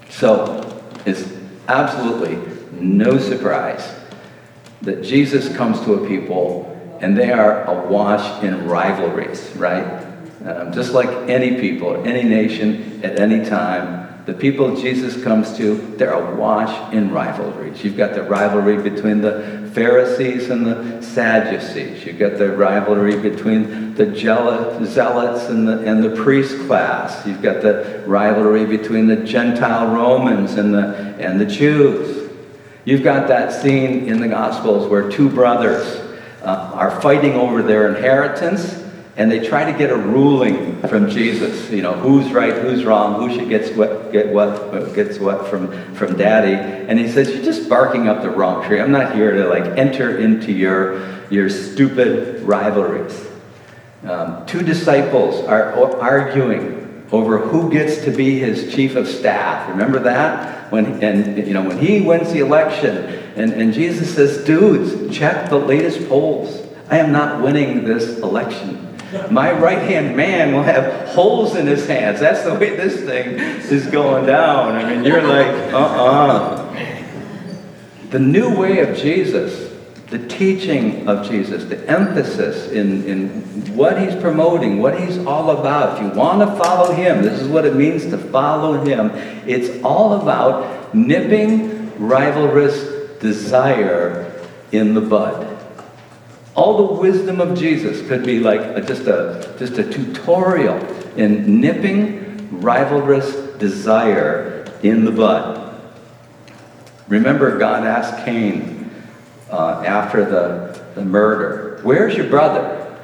So, 0.08 0.82
it's 1.04 1.30
absolutely 1.68 2.38
no 2.72 3.18
surprise 3.18 3.94
that 4.82 5.02
Jesus 5.02 5.54
comes 5.56 5.80
to 5.82 5.94
a 5.94 6.08
people 6.08 6.66
and 7.00 7.16
they 7.16 7.32
are 7.32 7.64
awash 7.64 8.42
in 8.42 8.66
rivalries, 8.66 9.50
right? 9.56 10.06
Um, 10.44 10.72
just 10.72 10.92
like 10.92 11.08
any 11.28 11.60
people, 11.60 11.96
any 12.06 12.22
nation, 12.22 13.00
at 13.02 13.18
any 13.18 13.44
time, 13.44 14.24
the 14.26 14.34
people 14.34 14.76
Jesus 14.76 15.22
comes 15.22 15.56
to, 15.56 15.76
they're 15.96 16.12
awash 16.12 16.92
in 16.92 17.10
rivalries. 17.10 17.82
You've 17.82 17.96
got 17.96 18.14
the 18.14 18.22
rivalry 18.22 18.76
between 18.82 19.20
the 19.20 19.59
Pharisees 19.72 20.50
and 20.50 20.66
the 20.66 21.02
Sadducees. 21.02 22.04
You've 22.04 22.18
got 22.18 22.38
the 22.38 22.50
rivalry 22.56 23.16
between 23.16 23.94
the 23.94 24.14
zealots 24.14 25.48
and 25.48 25.68
the, 25.68 25.80
and 25.84 26.02
the 26.02 26.16
priest 26.22 26.58
class. 26.66 27.26
You've 27.26 27.42
got 27.42 27.62
the 27.62 28.02
rivalry 28.06 28.66
between 28.66 29.06
the 29.06 29.16
Gentile 29.16 29.94
Romans 29.94 30.54
and 30.54 30.74
the, 30.74 31.16
and 31.18 31.40
the 31.40 31.46
Jews. 31.46 32.30
You've 32.84 33.02
got 33.02 33.28
that 33.28 33.52
scene 33.52 34.08
in 34.08 34.20
the 34.20 34.28
Gospels 34.28 34.88
where 34.88 35.10
two 35.10 35.28
brothers 35.28 36.00
uh, 36.42 36.72
are 36.74 37.00
fighting 37.00 37.34
over 37.34 37.62
their 37.62 37.94
inheritance 37.94 38.89
and 39.16 39.30
they 39.30 39.46
try 39.46 39.70
to 39.70 39.76
get 39.76 39.90
a 39.90 39.96
ruling 39.96 40.80
from 40.82 41.10
Jesus. 41.10 41.70
You 41.70 41.82
know, 41.82 41.94
who's 41.94 42.32
right, 42.32 42.54
who's 42.54 42.84
wrong, 42.84 43.20
who 43.20 43.34
should 43.34 43.48
get 43.48 43.76
what, 43.76 44.12
get 44.12 44.28
what, 44.28 44.94
gets 44.94 45.18
what 45.18 45.48
from, 45.48 45.94
from 45.94 46.16
Daddy. 46.16 46.54
And 46.54 46.98
he 46.98 47.08
says, 47.08 47.28
"You're 47.28 47.44
just 47.44 47.68
barking 47.68 48.08
up 48.08 48.22
the 48.22 48.30
wrong 48.30 48.64
tree. 48.64 48.80
I'm 48.80 48.92
not 48.92 49.14
here 49.14 49.32
to 49.32 49.48
like 49.48 49.78
enter 49.78 50.18
into 50.18 50.52
your 50.52 51.06
your 51.28 51.48
stupid 51.48 52.42
rivalries." 52.42 53.28
Um, 54.04 54.46
two 54.46 54.62
disciples 54.62 55.44
are 55.44 55.74
arguing 56.00 57.04
over 57.12 57.38
who 57.38 57.70
gets 57.70 58.04
to 58.04 58.10
be 58.10 58.38
his 58.38 58.72
chief 58.72 58.96
of 58.96 59.06
staff. 59.06 59.68
Remember 59.68 59.98
that? 60.00 60.72
When 60.72 61.02
and 61.02 61.46
you 61.46 61.52
know 61.52 61.64
when 61.64 61.78
he 61.78 62.00
wins 62.00 62.32
the 62.32 62.38
election, 62.38 62.96
and, 63.34 63.52
and 63.52 63.74
Jesus 63.74 64.14
says, 64.14 64.44
"Dudes, 64.44 65.14
check 65.14 65.50
the 65.50 65.58
latest 65.58 66.08
polls. 66.08 66.64
I 66.88 66.98
am 66.98 67.10
not 67.12 67.42
winning 67.42 67.84
this 67.84 68.20
election." 68.20 68.86
My 69.30 69.50
right 69.52 69.78
hand 69.78 70.16
man 70.16 70.54
will 70.54 70.62
have 70.62 71.08
holes 71.08 71.56
in 71.56 71.66
his 71.66 71.86
hands. 71.86 72.20
That's 72.20 72.42
the 72.44 72.54
way 72.54 72.76
this 72.76 73.00
thing 73.00 73.38
is 73.70 73.86
going 73.86 74.26
down. 74.26 74.76
I 74.76 74.94
mean, 74.94 75.04
you're 75.04 75.22
like, 75.22 75.48
uh 75.72 75.78
uh 75.78 76.74
The 78.10 78.18
new 78.20 78.56
way 78.56 78.80
of 78.80 78.96
Jesus, 78.96 79.72
the 80.08 80.18
teaching 80.28 81.08
of 81.08 81.28
Jesus, 81.28 81.64
the 81.64 81.88
emphasis 81.88 82.70
in, 82.70 83.04
in 83.04 83.28
what 83.76 84.00
he's 84.00 84.14
promoting, 84.20 84.80
what 84.80 85.00
he's 85.00 85.18
all 85.18 85.50
about. 85.58 85.96
If 85.96 86.02
you 86.04 86.18
want 86.18 86.40
to 86.40 86.62
follow 86.62 86.92
him, 86.92 87.22
this 87.22 87.40
is 87.40 87.48
what 87.48 87.64
it 87.64 87.74
means 87.74 88.06
to 88.06 88.18
follow 88.18 88.84
him. 88.84 89.10
It's 89.46 89.82
all 89.84 90.20
about 90.20 90.94
nipping 90.94 91.90
rivalrous 91.98 93.18
desire 93.20 94.32
in 94.72 94.94
the 94.94 95.00
bud. 95.00 95.49
All 96.60 96.76
the 96.76 97.00
wisdom 97.00 97.40
of 97.40 97.58
Jesus 97.58 98.06
could 98.06 98.22
be 98.22 98.38
like 98.38 98.60
a, 98.60 98.82
just, 98.82 99.06
a, 99.06 99.56
just 99.58 99.78
a 99.78 99.90
tutorial 99.90 100.76
in 101.16 101.58
nipping 101.58 102.50
rivalrous 102.60 103.58
desire 103.58 104.70
in 104.82 105.06
the 105.06 105.10
bud. 105.10 105.80
Remember, 107.08 107.56
God 107.56 107.86
asked 107.86 108.26
Cain 108.26 108.90
uh, 109.50 109.82
after 109.86 110.22
the, 110.22 110.84
the 110.94 111.02
murder, 111.02 111.80
Where's 111.82 112.14
your 112.14 112.28
brother? 112.28 112.94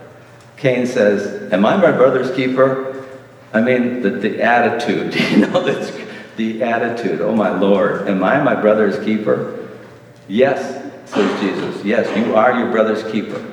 Cain 0.58 0.86
says, 0.86 1.50
Am 1.50 1.64
I 1.64 1.78
my 1.78 1.92
brother's 1.92 2.36
keeper? 2.36 3.06
I 3.54 3.62
mean, 3.62 4.02
the, 4.02 4.10
the 4.10 4.42
attitude, 4.42 5.14
you 5.30 5.46
know, 5.46 5.64
that's 5.64 5.96
the 6.36 6.62
attitude. 6.62 7.22
Oh, 7.22 7.34
my 7.34 7.58
Lord, 7.58 8.06
am 8.06 8.22
I 8.22 8.38
my 8.42 8.54
brother's 8.54 9.02
keeper? 9.02 9.66
Yes, 10.28 10.75
says 11.06 11.40
Jesus. 11.40 11.84
Yes, 11.84 12.16
you 12.16 12.34
are 12.34 12.58
your 12.58 12.70
brother's 12.70 13.02
keeper. 13.10 13.44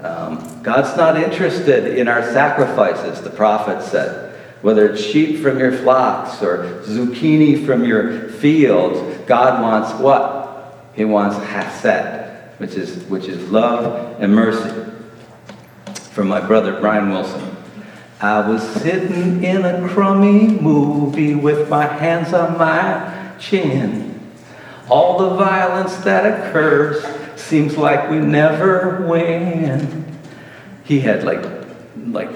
Um, 0.00 0.62
God's 0.62 0.96
not 0.96 1.16
interested 1.16 1.98
in 1.98 2.08
our 2.08 2.22
sacrifices, 2.22 3.20
the 3.20 3.30
prophet 3.30 3.82
said. 3.82 4.28
Whether 4.62 4.90
it's 4.90 5.02
sheep 5.02 5.40
from 5.40 5.58
your 5.58 5.72
flocks 5.72 6.42
or 6.42 6.82
zucchini 6.82 7.64
from 7.64 7.84
your 7.84 8.28
fields, 8.28 8.98
God 9.26 9.62
wants 9.62 9.92
what? 10.00 10.88
He 10.94 11.04
wants 11.04 11.36
hesed, 11.36 12.58
which 12.58 12.74
is, 12.74 13.04
which 13.04 13.26
is 13.26 13.50
love 13.50 14.20
and 14.20 14.34
mercy. 14.34 14.92
From 16.10 16.28
my 16.28 16.40
brother 16.40 16.80
Brian 16.80 17.10
Wilson. 17.10 17.56
I 18.20 18.48
was 18.48 18.68
sitting 18.82 19.44
in 19.44 19.64
a 19.64 19.88
crummy 19.88 20.48
movie 20.48 21.36
with 21.36 21.68
my 21.68 21.86
hands 21.86 22.32
on 22.32 22.58
my 22.58 23.32
chin. 23.38 24.07
All 24.90 25.18
the 25.18 25.36
violence 25.36 25.96
that 25.98 26.24
occurs 26.24 27.04
seems 27.36 27.76
like 27.76 28.10
we 28.10 28.18
never 28.18 29.06
win. 29.08 30.18
He 30.84 31.00
had 31.00 31.24
like, 31.24 31.44
like 32.06 32.30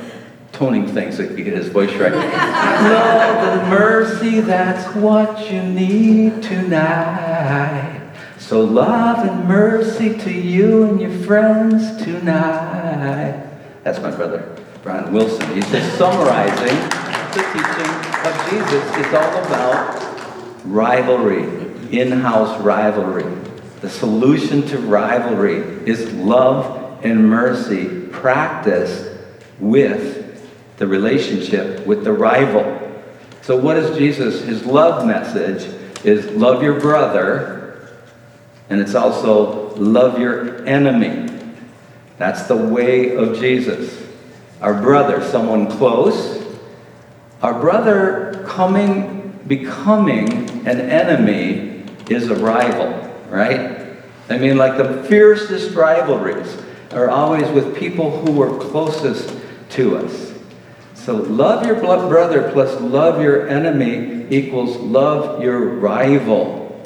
toning 0.53 0.87
things 0.87 1.17
so 1.17 1.23
he 1.23 1.29
could 1.35 1.45
get 1.45 1.55
his 1.55 1.69
voice 1.69 1.93
right. 1.95 2.13
Love 2.13 3.59
and 3.59 3.71
mercy, 3.71 4.41
that's 4.41 4.95
what 4.95 5.51
you 5.51 5.63
need 5.63 6.43
tonight. 6.43 8.01
So 8.39 8.61
love 8.63 9.27
and 9.27 9.49
mercy 9.49 10.19
to 10.19 10.31
you 10.31 10.85
and 10.85 11.01
your 11.01 11.11
friends 11.25 12.05
tonight. 12.05 13.49
That's 13.83 13.99
my 14.01 14.11
brother, 14.11 14.57
Brian 14.83 15.13
Wilson. 15.13 15.55
He's 15.55 15.71
just 15.71 15.97
summarizing 15.97 16.77
the 17.33 17.43
teaching 17.53 17.93
of 18.27 18.51
Jesus. 18.51 18.85
It's 18.99 19.15
all 19.15 19.45
about 19.47 20.67
rivalry 20.67 21.62
in-house 21.99 22.61
rivalry. 22.61 23.25
The 23.81 23.91
solution 23.91 24.63
to 24.69 24.79
rivalry 24.79 25.59
is 25.89 26.13
love 26.13 27.05
and 27.05 27.29
mercy 27.29 28.07
practiced 28.09 29.11
with 29.59 30.23
the 30.79 30.87
relationship 30.87 31.87
with 31.87 32.05
the 32.05 32.13
rival. 32.13 32.79
So 33.43 33.57
what 33.57 33.77
is 33.77 33.97
Jesus? 33.97 34.43
His 34.43 34.65
love 34.65 35.07
message 35.07 35.73
is 36.05 36.27
love 36.33 36.63
your 36.63 36.81
brother, 36.81 37.91
and 38.71 38.81
it's 38.81 38.95
also 38.95 39.75
love 39.77 40.19
your 40.19 40.65
enemy. 40.67 41.29
That's 42.19 42.45
the 42.45 42.57
way 42.57 43.17
of 43.17 43.39
Jesus. 43.39 44.01
Our 44.61 44.81
brother, 44.81 45.25
someone 45.25 45.69
close, 45.69 46.45
our 47.43 47.59
brother 47.59 48.45
coming, 48.47 49.41
becoming 49.47 50.67
an 50.67 50.81
enemy 50.81 51.52
is 52.13 52.31
a 52.31 52.37
rival, 52.37 52.89
right? 53.29 53.87
I 54.29 54.39
mean, 54.39 54.57
like 54.57 54.77
the 54.77 55.03
fiercest 55.05 55.75
rivalries 55.75 56.57
are 56.93 57.11
always 57.11 57.49
with 57.51 57.77
people 57.77 58.25
who 58.25 58.41
are 58.43 58.59
closest 58.59 59.35
to 59.71 59.97
us. 59.97 60.33
So 60.95 61.17
love 61.17 61.67
your 61.67 61.81
brother 61.81 62.51
plus 62.53 62.81
love 62.81 63.21
your 63.21 63.49
enemy 63.49 64.27
equals 64.31 64.77
love 64.77 65.43
your 65.43 65.59
rival. 65.59 66.81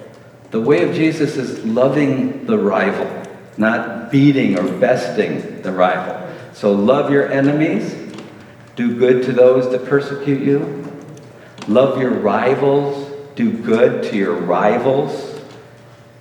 The 0.51 0.61
way 0.61 0.89
of 0.89 0.95
Jesus 0.95 1.37
is 1.37 1.65
loving 1.65 2.47
the 2.47 2.57
rival, 2.57 3.31
not 3.59 4.11
beating 4.11 4.59
or 4.59 4.67
besting 4.79 5.61
the 5.62 5.73
rival. 5.73 6.27
So 6.55 6.73
love 6.73 7.11
your 7.11 7.31
enemies, 7.31 7.95
do 8.77 8.99
good 8.99 9.25
to 9.25 9.33
those 9.33 9.71
that 9.71 9.85
persecute 9.85 10.43
you, 10.43 10.91
love 11.69 12.01
your 12.01 12.12
rivals, 12.12 13.06
do 13.37 13.53
good 13.53 14.03
to 14.11 14.16
your 14.16 14.35
rivals. 14.35 15.40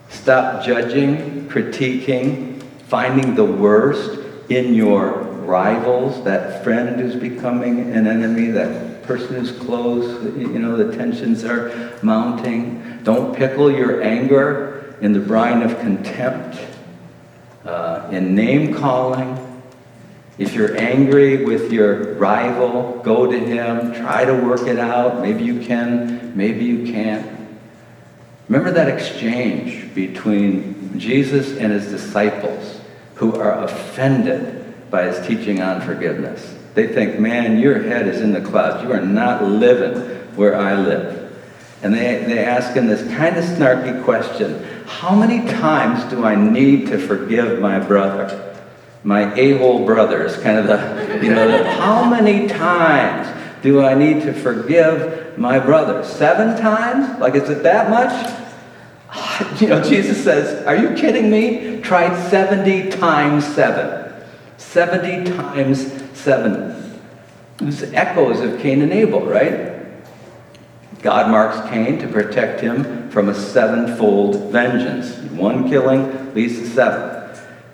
Stop 0.10 0.64
judging, 0.64 1.48
critiquing, 1.48 2.62
finding 2.88 3.36
the 3.36 3.46
worst 3.46 4.20
in 4.50 4.76
your 4.76 5.24
rivals, 5.46 6.24
that 6.26 6.64
friend 6.64 7.00
who's 7.00 7.16
becoming 7.16 7.92
an 7.94 8.06
enemy, 8.06 8.48
that 8.48 9.04
person 9.04 9.36
who's 9.36 9.52
close, 9.52 10.24
you 10.36 10.60
know, 10.60 10.76
the 10.76 10.96
tensions 10.96 11.44
are 11.44 11.98
mounting. 12.04 13.00
Don't 13.04 13.36
pickle 13.36 13.72
your 13.72 14.02
anger 14.02 14.96
in 15.02 15.14
the 15.14 15.20
brine 15.20 15.62
of 15.62 15.80
contempt, 15.80 16.60
uh, 17.64 18.10
in 18.12 18.36
name 18.36 18.74
calling. 18.74 19.45
If 20.38 20.54
you're 20.54 20.78
angry 20.78 21.46
with 21.46 21.72
your 21.72 22.16
rival, 22.16 23.02
go 23.04 23.32
to 23.32 23.40
him, 23.40 23.94
try 23.94 24.26
to 24.26 24.34
work 24.34 24.68
it 24.68 24.78
out. 24.78 25.22
Maybe 25.22 25.44
you 25.44 25.62
can, 25.62 26.36
maybe 26.36 26.66
you 26.66 26.92
can't. 26.92 27.26
Remember 28.50 28.72
that 28.72 28.90
exchange 28.90 29.94
between 29.96 31.00
Jesus 31.00 31.58
and 31.58 31.72
his 31.72 31.88
disciples 31.88 32.82
who 33.16 33.36
are 33.36 33.64
offended 33.64 34.90
by 34.92 35.04
his 35.04 35.26
teaching 35.26 35.62
on 35.62 35.82
forgiveness. 35.82 36.54
They 36.74 36.88
think, 36.88 37.18
man, 37.18 37.58
your 37.58 37.82
head 37.82 38.06
is 38.06 38.20
in 38.20 38.34
the 38.34 38.42
clouds. 38.42 38.84
You 38.84 38.92
are 38.92 39.02
not 39.02 39.44
living 39.44 40.02
where 40.36 40.58
I 40.58 40.76
live. 40.76 41.34
and 41.82 41.94
they, 41.94 42.26
they 42.26 42.44
ask 42.44 42.74
him 42.74 42.88
this 42.88 43.02
kind 43.16 43.38
of 43.38 43.46
snarky 43.46 44.04
question 44.04 44.66
How 44.86 45.16
many 45.16 45.48
times 45.50 46.04
do 46.12 46.26
I 46.26 46.36
need 46.36 46.88
to 46.88 46.98
forgive 46.98 47.60
my 47.62 47.80
brother? 47.80 48.55
My 49.06 49.32
a 49.36 49.56
hole 49.60 49.86
brother 49.86 50.26
is 50.26 50.36
kind 50.38 50.58
of 50.58 50.66
the, 50.66 51.24
you 51.24 51.32
know, 51.32 51.48
the, 51.48 51.70
how 51.74 52.10
many 52.10 52.48
times 52.48 53.28
do 53.62 53.84
I 53.84 53.94
need 53.94 54.24
to 54.24 54.34
forgive 54.34 55.38
my 55.38 55.60
brother? 55.60 56.04
Seven 56.04 56.60
times? 56.60 57.20
Like, 57.20 57.36
is 57.36 57.48
it 57.48 57.62
that 57.64 57.90
much? 57.92 58.42
You 59.62 59.68
know, 59.68 59.84
Jesus 59.84 60.24
says, 60.24 60.66
Are 60.66 60.76
you 60.76 60.96
kidding 60.96 61.30
me? 61.30 61.80
Try 61.82 62.14
70 62.30 62.90
times 62.90 63.46
7. 63.46 64.12
70 64.58 65.32
times 65.32 66.04
7. 66.18 67.00
This 67.58 67.84
echoes 67.94 68.40
of 68.42 68.60
Cain 68.60 68.82
and 68.82 68.92
Abel, 68.92 69.22
right? 69.22 69.76
God 71.02 71.30
marks 71.30 71.70
Cain 71.70 72.00
to 72.00 72.08
protect 72.08 72.60
him 72.60 73.10
from 73.12 73.30
a 73.30 73.36
sevenfold 73.36 74.52
vengeance. 74.52 75.16
One 75.32 75.70
killing 75.70 76.34
leads 76.34 76.60
to 76.60 76.68
seven. 76.68 77.15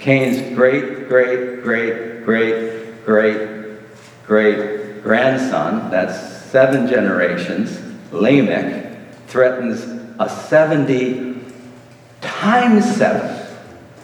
Cain's 0.02 0.56
great, 0.56 1.08
great, 1.08 1.62
great, 1.62 2.26
great, 2.26 3.06
great, 3.06 3.78
great 4.26 5.04
grandson, 5.04 5.92
that's 5.92 6.42
seven 6.46 6.88
generations, 6.88 7.80
Lamech, 8.12 8.98
threatens 9.28 9.84
a 10.20 10.28
70 10.28 11.40
times 12.20 12.96
7 12.96 13.48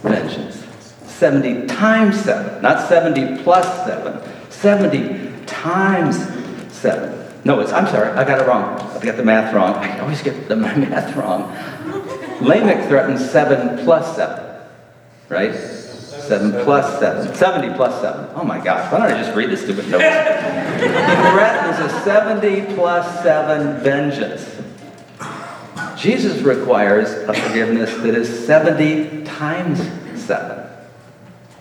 vengeance. 0.04 0.64
70 1.06 1.66
times 1.66 2.24
7, 2.24 2.62
not 2.62 2.88
70 2.88 3.42
plus 3.42 3.86
7. 3.86 4.22
70 4.52 5.46
times 5.48 6.16
7. 6.72 7.42
No, 7.44 7.60
it's, 7.60 7.72
I'm 7.72 7.88
sorry, 7.88 8.10
I 8.10 8.24
got 8.24 8.40
it 8.40 8.48
wrong. 8.48 8.80
I 8.80 9.04
got 9.04 9.18
the 9.18 9.24
math 9.24 9.52
wrong. 9.52 9.74
I 9.78 9.98
always 10.02 10.22
get 10.22 10.48
the 10.48 10.56
math 10.56 11.16
wrong. 11.16 11.52
Lamech 12.40 12.88
threatens 12.88 13.28
7 13.28 13.84
plus 13.84 14.16
7, 14.16 14.62
right? 15.30 15.77
7 16.28 16.64
plus 16.64 17.00
7. 17.00 17.36
70 17.36 17.76
plus 17.76 18.02
7. 18.02 18.30
Oh 18.36 18.44
my 18.44 18.64
gosh, 18.64 18.92
why 18.92 19.00
don't 19.00 19.12
I 19.12 19.24
just 19.24 19.36
read 19.36 19.50
the 19.50 19.58
stupid 19.58 19.90
notes? 19.90 20.04
he 20.82 20.90
threatens 21.32 21.80
a 21.80 22.02
70 22.04 22.76
plus 22.76 23.24
7 23.24 23.82
vengeance. 23.82 24.58
Jesus 25.98 26.42
requires 26.42 27.10
a 27.28 27.34
forgiveness 27.34 27.94
that 27.98 28.14
is 28.16 28.46
70 28.46 29.24
times 29.26 29.80
7. 30.16 30.68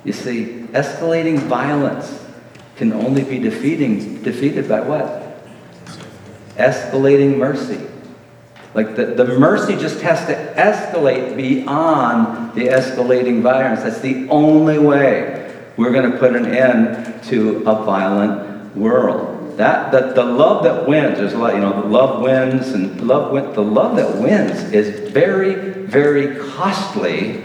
You 0.04 0.12
see, 0.12 0.66
escalating 0.72 1.38
violence 1.38 2.24
can 2.76 2.92
only 2.92 3.24
be 3.24 3.38
defeating, 3.38 4.22
defeated 4.22 4.68
by 4.68 4.80
what? 4.80 5.40
Escalating 6.56 7.38
mercy. 7.38 7.86
Like 8.76 8.94
the, 8.94 9.06
the 9.06 9.24
mercy 9.24 9.74
just 9.74 10.02
has 10.02 10.26
to 10.26 10.34
escalate 10.54 11.34
beyond 11.34 12.54
the 12.54 12.66
escalating 12.66 13.40
violence. 13.40 13.82
That's 13.82 14.00
the 14.00 14.28
only 14.28 14.78
way 14.78 15.50
we're 15.78 15.92
going 15.92 16.12
to 16.12 16.18
put 16.18 16.36
an 16.36 16.44
end 16.44 17.24
to 17.24 17.60
a 17.60 17.84
violent 17.84 18.76
world. 18.76 19.56
That, 19.56 19.92
that 19.92 20.14
the 20.14 20.24
love 20.24 20.62
that 20.64 20.86
wins, 20.86 21.16
there's 21.16 21.32
a 21.32 21.38
lot, 21.38 21.54
you 21.54 21.60
know, 21.60 21.80
the 21.80 21.88
love 21.88 22.20
wins 22.20 22.68
and 22.68 23.00
love 23.00 23.32
win, 23.32 23.50
the 23.54 23.62
love 23.62 23.96
that 23.96 24.14
wins 24.20 24.70
is 24.74 25.10
very, 25.10 25.54
very 25.86 26.36
costly, 26.50 27.42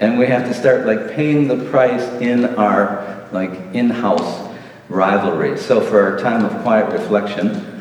and 0.00 0.18
we 0.18 0.26
have 0.26 0.46
to 0.46 0.52
start 0.52 0.84
like 0.84 1.14
paying 1.14 1.48
the 1.48 1.64
price 1.70 2.02
in 2.20 2.44
our 2.56 3.26
like 3.32 3.52
in-house 3.72 4.54
rivalry. 4.90 5.56
So 5.56 5.80
for 5.80 6.02
our 6.02 6.18
time 6.18 6.44
of 6.44 6.62
quiet 6.62 6.92
reflection, 6.92 7.72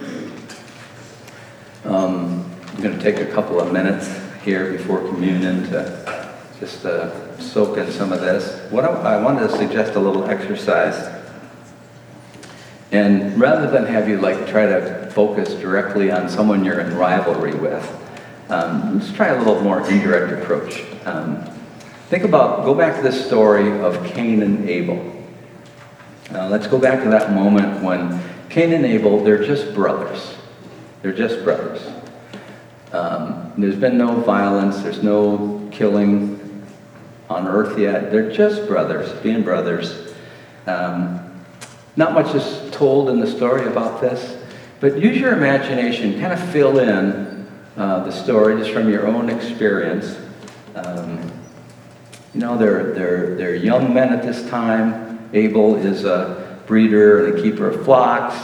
um, 1.84 2.43
I'm 2.74 2.82
going 2.82 2.98
to 2.98 3.04
take 3.04 3.20
a 3.20 3.32
couple 3.32 3.60
of 3.60 3.72
minutes 3.72 4.20
here 4.44 4.72
before 4.72 5.00
communion 5.08 5.64
to 5.70 6.34
just 6.60 6.86
uh, 6.86 7.40
soak 7.40 7.78
in 7.78 7.92
some 7.92 8.12
of 8.12 8.22
this. 8.22 8.72
What 8.72 8.84
I, 8.84 9.16
I 9.16 9.22
wanted 9.22 9.48
to 9.48 9.58
suggest 9.58 9.96
a 9.96 10.00
little 10.00 10.26
exercise 10.26 11.24
and 12.94 13.40
rather 13.42 13.70
than 13.72 13.88
have 13.88 14.08
you 14.08 14.20
like 14.20 14.48
try 14.48 14.68
to 14.68 15.10
focus 15.12 15.56
directly 15.56 16.12
on 16.12 16.30
someone 16.30 16.64
you're 16.64 16.80
in 16.80 16.96
rivalry 16.96 17.56
with, 17.56 17.84
um, 18.50 19.00
let's 19.00 19.12
try 19.12 19.30
a 19.30 19.38
little 19.40 19.62
more 19.62 19.82
indirect 19.90 20.44
approach. 20.44 20.84
Um, 21.04 21.44
think 22.10 22.24
about, 22.24 22.66
go 22.66 22.76
back 22.76 22.96
to 22.98 23.02
this 23.02 23.26
story 23.26 23.72
of 23.82 24.06
Cain 24.06 24.44
and 24.44 24.70
Abel. 24.70 25.12
Uh, 26.32 26.50
let's 26.50 26.68
go 26.68 26.78
back 26.78 27.02
to 27.02 27.10
that 27.10 27.32
moment 27.32 27.84
when 27.84 28.22
Cain 28.50 28.72
and 28.74 28.86
Abel, 28.86 29.24
they're 29.24 29.44
just 29.44 29.74
brothers. 29.74 30.36
They're 31.02 31.14
just 31.14 31.44
brothers. 31.44 31.82
Um, 32.94 33.52
there's 33.58 33.76
been 33.76 33.98
no 33.98 34.16
violence, 34.22 34.82
there's 34.84 35.02
no 35.02 35.68
killing 35.72 36.40
on 37.28 37.48
earth 37.48 37.78
yet. 37.78 38.12
They're 38.12 38.32
just 38.32 38.68
brothers, 38.68 39.12
being 39.22 39.42
brothers. 39.42 40.14
Um, 40.68 41.20
not 41.96 42.14
much 42.14 42.36
is 42.36 42.72
told 42.72 43.10
in 43.10 43.20
the 43.20 43.28
story 43.28 43.66
about 43.66 44.00
this, 44.00 44.38
but 44.80 45.00
use 45.00 45.18
your 45.18 45.34
imagination, 45.34 46.20
kind 46.20 46.34
of 46.34 46.52
fill 46.52 46.80
in 46.80 47.48
uh, 47.78 48.04
the 48.04 48.12
story 48.12 48.58
just 48.58 48.72
from 48.72 48.90
your 48.90 49.08
own 49.08 49.30
experience. 49.30 50.16
Um, 50.76 51.20
you 52.34 52.42
know, 52.42 52.58
they're, 52.58 52.94
they're, 52.94 53.36
they're 53.36 53.56
young 53.56 53.94
men 53.94 54.14
at 54.14 54.22
this 54.24 54.48
time. 54.50 55.30
Abel 55.34 55.76
is 55.76 56.06
a 56.06 56.60
breeder 56.68 57.26
and 57.26 57.40
a 57.40 57.42
keeper 57.42 57.70
of 57.70 57.84
flocks. 57.86 58.36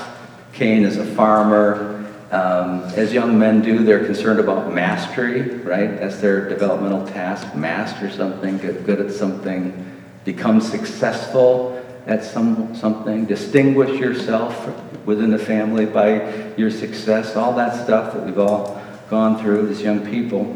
Cain 0.53 0.83
is 0.83 0.97
a 0.97 1.05
farmer. 1.05 1.98
Um, 2.31 2.83
as 2.95 3.11
young 3.11 3.39
men 3.39 3.61
do, 3.61 3.83
they're 3.83 4.05
concerned 4.05 4.39
about 4.39 4.71
mastery, 4.71 5.41
right? 5.41 5.99
That's 5.99 6.21
their 6.21 6.47
developmental 6.47 7.07
task. 7.07 7.55
Master 7.55 8.09
something, 8.11 8.59
get 8.59 8.85
good 8.85 9.01
at 9.01 9.11
something, 9.11 10.03
become 10.25 10.61
successful 10.61 11.83
at 12.05 12.23
some, 12.23 12.75
something, 12.75 13.25
distinguish 13.25 13.99
yourself 13.99 14.67
within 15.05 15.31
the 15.31 15.39
family 15.39 15.87
by 15.87 16.53
your 16.55 16.69
success, 16.69 17.35
all 17.35 17.53
that 17.53 17.83
stuff 17.83 18.13
that 18.13 18.23
we've 18.23 18.37
all 18.37 18.79
gone 19.09 19.39
through 19.41 19.67
as 19.69 19.81
young 19.81 20.05
people. 20.05 20.55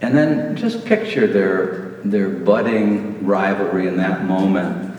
And 0.00 0.16
then 0.16 0.56
just 0.56 0.86
picture 0.86 1.26
their, 1.26 2.00
their 2.04 2.30
budding 2.30 3.26
rivalry 3.26 3.86
in 3.86 3.98
that 3.98 4.24
moment 4.24 4.96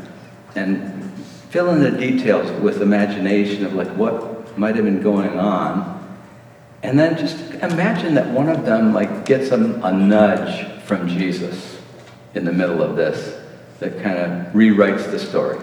and 0.55 1.11
fill 1.49 1.71
in 1.71 1.81
the 1.81 1.91
details 1.91 2.51
with 2.61 2.83
imagination 2.83 3.65
of 3.65 3.73
like 3.73 3.89
what 3.89 4.30
might 4.57 4.75
have 4.75 4.85
been 4.85 5.01
going 5.01 5.39
on. 5.39 5.99
And 6.83 6.97
then 6.97 7.17
just 7.17 7.39
imagine 7.55 8.15
that 8.15 8.27
one 8.27 8.49
of 8.49 8.65
them 8.65 8.93
like 8.93 9.25
gets 9.25 9.51
a, 9.51 9.55
a 9.55 9.91
nudge 9.91 10.83
from 10.83 11.07
Jesus 11.07 11.79
in 12.33 12.45
the 12.45 12.51
middle 12.51 12.81
of 12.81 12.95
this 12.95 13.39
that 13.79 14.01
kind 14.01 14.17
of 14.17 14.53
rewrites 14.53 15.09
the 15.11 15.19
story. 15.19 15.59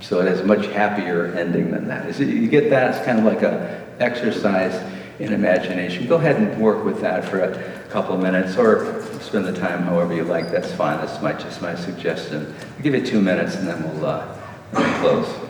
So 0.00 0.20
it 0.20 0.26
has 0.26 0.40
a 0.40 0.44
much 0.44 0.66
happier 0.66 1.26
ending 1.34 1.70
than 1.70 1.88
that. 1.88 2.18
you 2.18 2.48
get 2.48 2.70
that? 2.70 2.94
It's 2.94 3.04
kind 3.04 3.18
of 3.18 3.24
like 3.24 3.42
a 3.42 3.84
exercise 3.98 4.74
in 5.18 5.32
imagination. 5.32 6.06
Go 6.06 6.16
ahead 6.16 6.36
and 6.36 6.60
work 6.60 6.84
with 6.84 7.00
that 7.00 7.24
for 7.24 7.40
a 7.40 7.88
couple 7.88 8.14
of 8.14 8.22
minutes, 8.22 8.56
or 8.56 9.02
spend 9.20 9.46
the 9.46 9.52
time 9.52 9.82
however 9.82 10.14
you 10.14 10.24
like. 10.24 10.50
That's 10.50 10.70
fine. 10.72 10.98
That's 10.98 11.20
my, 11.22 11.32
just 11.32 11.62
my 11.62 11.74
suggestion. 11.74 12.54
I'll 12.76 12.82
give 12.82 12.94
you 12.94 13.04
two 13.04 13.20
minutes, 13.22 13.56
and 13.56 13.66
then 13.66 13.82
we'll, 13.82 14.04
uh, 14.04 14.38
we'll 14.72 14.98
close. 15.00 15.45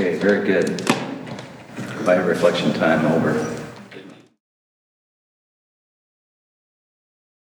Okay, 0.00 0.16
very 0.16 0.46
good. 0.46 0.82
By 2.06 2.14
reflection 2.14 2.72
time 2.72 3.04
over. 3.04 3.59